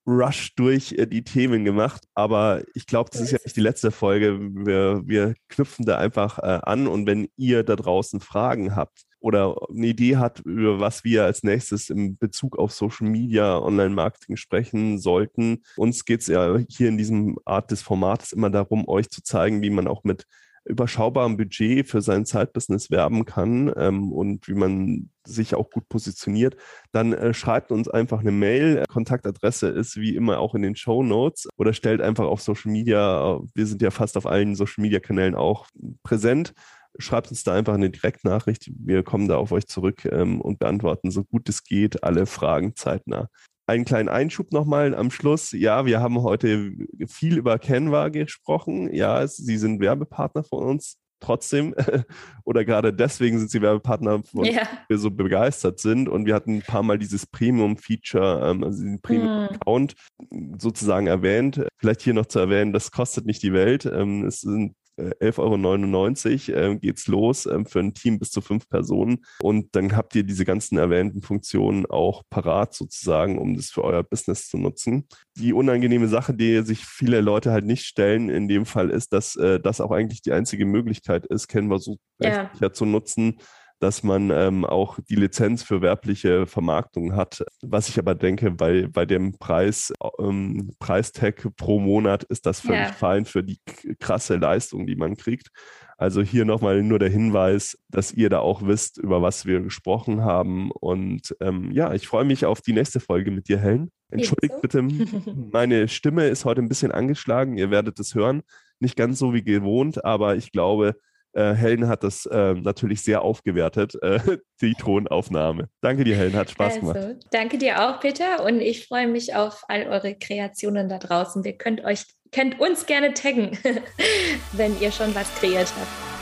Rush 0.06 0.54
durch 0.54 0.92
äh, 0.92 1.06
die 1.06 1.24
Themen 1.24 1.64
gemacht, 1.64 2.04
aber 2.14 2.62
ich 2.74 2.86
glaube, 2.86 3.10
das 3.10 3.20
ist 3.20 3.32
ja 3.32 3.38
nicht 3.44 3.56
die 3.56 3.60
letzte 3.60 3.90
Folge. 3.90 4.38
Wir, 4.40 5.02
wir 5.04 5.34
knüpfen 5.48 5.84
da 5.84 5.98
einfach 5.98 6.38
äh, 6.38 6.60
an 6.62 6.86
und 6.86 7.06
wenn 7.06 7.28
ihr 7.36 7.64
da 7.64 7.74
draußen 7.74 8.20
Fragen 8.20 8.76
habt, 8.76 9.02
oder 9.26 9.56
eine 9.68 9.88
Idee 9.88 10.18
hat, 10.18 10.38
über 10.44 10.78
was 10.78 11.02
wir 11.02 11.24
als 11.24 11.42
nächstes 11.42 11.90
im 11.90 12.16
Bezug 12.16 12.56
auf 12.60 12.72
Social 12.72 13.08
Media, 13.08 13.58
Online-Marketing 13.58 14.36
sprechen 14.36 15.00
sollten. 15.00 15.64
Uns 15.76 16.04
geht 16.04 16.20
es 16.20 16.28
ja 16.28 16.58
hier 16.68 16.88
in 16.88 16.96
diesem 16.96 17.36
Art 17.44 17.72
des 17.72 17.82
Formates 17.82 18.32
immer 18.32 18.50
darum, 18.50 18.86
euch 18.86 19.10
zu 19.10 19.24
zeigen, 19.24 19.62
wie 19.62 19.70
man 19.70 19.88
auch 19.88 20.04
mit 20.04 20.26
überschaubarem 20.64 21.36
Budget 21.36 21.88
für 21.88 22.00
sein 22.00 22.24
Zeitbusiness 22.24 22.90
werben 22.90 23.24
kann 23.24 23.72
ähm, 23.76 24.12
und 24.12 24.46
wie 24.46 24.54
man 24.54 25.10
sich 25.26 25.56
auch 25.56 25.70
gut 25.70 25.88
positioniert, 25.88 26.56
dann 26.92 27.12
äh, 27.12 27.34
schreibt 27.34 27.72
uns 27.72 27.88
einfach 27.88 28.20
eine 28.20 28.32
Mail. 28.32 28.84
Kontaktadresse 28.88 29.68
ist 29.68 29.96
wie 29.96 30.14
immer 30.14 30.38
auch 30.38 30.54
in 30.54 30.62
den 30.62 30.76
Show 30.76 31.02
Notes 31.02 31.48
oder 31.56 31.72
stellt 31.72 32.00
einfach 32.00 32.26
auf 32.26 32.42
Social 32.42 32.70
Media, 32.70 33.40
wir 33.54 33.66
sind 33.66 33.82
ja 33.82 33.90
fast 33.90 34.16
auf 34.16 34.26
allen 34.26 34.54
Social 34.54 34.82
Media 34.82 35.00
Kanälen 35.00 35.34
auch 35.34 35.66
präsent, 36.04 36.52
schreibt 36.98 37.30
uns 37.30 37.42
da 37.44 37.54
einfach 37.54 37.74
eine 37.74 37.90
Direktnachricht. 37.90 38.70
Wir 38.78 39.02
kommen 39.02 39.28
da 39.28 39.36
auf 39.36 39.52
euch 39.52 39.66
zurück 39.66 40.04
ähm, 40.10 40.40
und 40.40 40.58
beantworten 40.58 41.10
so 41.10 41.24
gut 41.24 41.48
es 41.48 41.64
geht 41.64 42.02
alle 42.04 42.26
Fragen 42.26 42.74
zeitnah. 42.76 43.28
Einen 43.68 43.84
kleinen 43.84 44.08
Einschub 44.08 44.52
nochmal 44.52 44.94
am 44.94 45.10
Schluss. 45.10 45.50
Ja, 45.50 45.86
wir 45.86 46.00
haben 46.00 46.22
heute 46.22 46.72
viel 47.08 47.36
über 47.36 47.58
Canva 47.58 48.10
gesprochen. 48.10 48.92
Ja, 48.94 49.26
sie 49.26 49.56
sind 49.58 49.80
Werbepartner 49.80 50.44
von 50.44 50.62
uns. 50.62 50.98
Trotzdem 51.18 51.74
oder 52.44 52.64
gerade 52.64 52.92
deswegen 52.92 53.38
sind 53.38 53.50
sie 53.50 53.62
Werbepartner, 53.62 54.22
von 54.22 54.44
ja. 54.44 54.68
wir 54.88 54.98
so 54.98 55.10
begeistert 55.10 55.80
sind. 55.80 56.08
Und 56.08 56.26
wir 56.26 56.34
hatten 56.34 56.56
ein 56.56 56.62
paar 56.62 56.84
Mal 56.84 56.98
dieses 56.98 57.26
Premium-Feature, 57.26 58.50
ähm, 58.50 58.62
also 58.62 58.84
den 58.84 59.00
Premium-Account 59.00 59.94
mm. 60.30 60.58
sozusagen 60.58 61.08
erwähnt. 61.08 61.66
Vielleicht 61.78 62.02
hier 62.02 62.14
noch 62.14 62.26
zu 62.26 62.38
erwähnen, 62.38 62.72
das 62.72 62.92
kostet 62.92 63.26
nicht 63.26 63.42
die 63.42 63.52
Welt. 63.52 63.86
Ähm, 63.86 64.26
es 64.26 64.42
sind 64.42 64.74
11,99 64.98 66.54
Euro 66.54 66.72
äh, 66.72 66.76
geht's 66.78 67.06
los 67.06 67.46
äh, 67.46 67.64
für 67.64 67.80
ein 67.80 67.94
Team 67.94 68.18
bis 68.18 68.30
zu 68.30 68.40
fünf 68.40 68.68
Personen. 68.68 69.24
Und 69.40 69.74
dann 69.76 69.96
habt 69.96 70.14
ihr 70.14 70.24
diese 70.24 70.44
ganzen 70.44 70.78
erwähnten 70.78 71.22
Funktionen 71.22 71.86
auch 71.86 72.22
parat 72.30 72.74
sozusagen, 72.74 73.38
um 73.38 73.54
das 73.54 73.70
für 73.70 73.84
euer 73.84 74.02
Business 74.02 74.48
zu 74.48 74.58
nutzen. 74.58 75.06
Die 75.36 75.52
unangenehme 75.52 76.08
Sache, 76.08 76.34
die 76.34 76.62
sich 76.62 76.84
viele 76.84 77.20
Leute 77.20 77.52
halt 77.52 77.66
nicht 77.66 77.84
stellen, 77.84 78.30
in 78.30 78.48
dem 78.48 78.66
Fall 78.66 78.90
ist, 78.90 79.12
dass 79.12 79.36
äh, 79.36 79.60
das 79.60 79.80
auch 79.80 79.90
eigentlich 79.90 80.22
die 80.22 80.32
einzige 80.32 80.64
Möglichkeit 80.64 81.26
ist, 81.26 81.48
Canva 81.48 81.78
so 81.78 81.96
ja. 82.20 82.50
zu 82.72 82.86
nutzen, 82.86 83.38
dass 83.78 84.02
man 84.02 84.30
ähm, 84.30 84.64
auch 84.64 84.98
die 85.08 85.16
Lizenz 85.16 85.62
für 85.62 85.82
werbliche 85.82 86.46
Vermarktung 86.46 87.14
hat. 87.14 87.44
Was 87.62 87.88
ich 87.88 87.98
aber 87.98 88.14
denke, 88.14 88.50
bei, 88.50 88.88
bei 88.90 89.04
dem 89.04 89.38
Preis, 89.38 89.92
ähm, 90.18 90.70
Preistag 90.78 91.46
pro 91.56 91.78
Monat 91.78 92.24
ist 92.24 92.46
das 92.46 92.60
völlig 92.60 92.88
ja. 92.88 92.92
fein 92.92 93.24
für 93.24 93.42
die 93.42 93.58
krasse 93.98 94.36
Leistung, 94.36 94.86
die 94.86 94.96
man 94.96 95.16
kriegt. 95.16 95.50
Also 95.98 96.22
hier 96.22 96.44
nochmal 96.44 96.82
nur 96.82 96.98
der 96.98 97.08
Hinweis, 97.08 97.78
dass 97.88 98.12
ihr 98.12 98.28
da 98.28 98.40
auch 98.40 98.62
wisst, 98.66 98.98
über 98.98 99.22
was 99.22 99.46
wir 99.46 99.60
gesprochen 99.60 100.22
haben. 100.22 100.70
Und 100.70 101.34
ähm, 101.40 101.72
ja, 101.72 101.94
ich 101.94 102.06
freue 102.06 102.24
mich 102.24 102.44
auf 102.44 102.60
die 102.60 102.74
nächste 102.74 103.00
Folge 103.00 103.30
mit 103.30 103.48
dir, 103.48 103.58
Helen. 103.58 103.90
Entschuldigt 104.10 104.60
bitte, 104.60 104.82
meine 105.52 105.88
Stimme 105.88 106.28
ist 106.28 106.44
heute 106.44 106.60
ein 106.60 106.68
bisschen 106.68 106.92
angeschlagen. 106.92 107.56
Ihr 107.56 107.70
werdet 107.70 107.98
es 107.98 108.14
hören. 108.14 108.42
Nicht 108.78 108.96
ganz 108.96 109.18
so 109.18 109.32
wie 109.32 109.42
gewohnt, 109.42 110.04
aber 110.04 110.36
ich 110.36 110.52
glaube, 110.52 110.96
äh, 111.36 111.54
Helen 111.54 111.86
hat 111.86 112.02
das 112.02 112.24
äh, 112.26 112.54
natürlich 112.54 113.02
sehr 113.02 113.22
aufgewertet, 113.22 113.94
äh, 114.02 114.18
die 114.60 114.72
Tonaufnahme. 114.72 115.68
Danke 115.82 116.04
dir, 116.04 116.16
Helen, 116.16 116.34
hat 116.34 116.50
Spaß 116.50 116.76
also, 116.76 116.92
gemacht. 116.92 117.16
Danke 117.30 117.58
dir 117.58 117.86
auch, 117.86 118.00
Peter, 118.00 118.42
und 118.44 118.60
ich 118.60 118.88
freue 118.88 119.06
mich 119.06 119.34
auf 119.34 119.62
all 119.68 119.86
eure 119.86 120.14
Kreationen 120.14 120.88
da 120.88 120.98
draußen. 120.98 121.44
Wir 121.44 121.58
könnt 121.58 121.84
euch, 121.84 122.04
könnt 122.32 122.58
uns 122.58 122.86
gerne 122.86 123.12
taggen, 123.12 123.58
wenn 124.52 124.80
ihr 124.80 124.90
schon 124.90 125.14
was 125.14 125.32
kreiert 125.34 125.72
habt. 125.78 126.16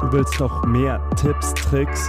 Du 0.00 0.12
willst 0.16 0.40
noch 0.40 0.64
mehr 0.64 1.00
Tipps, 1.16 1.54
Tricks 1.54 2.08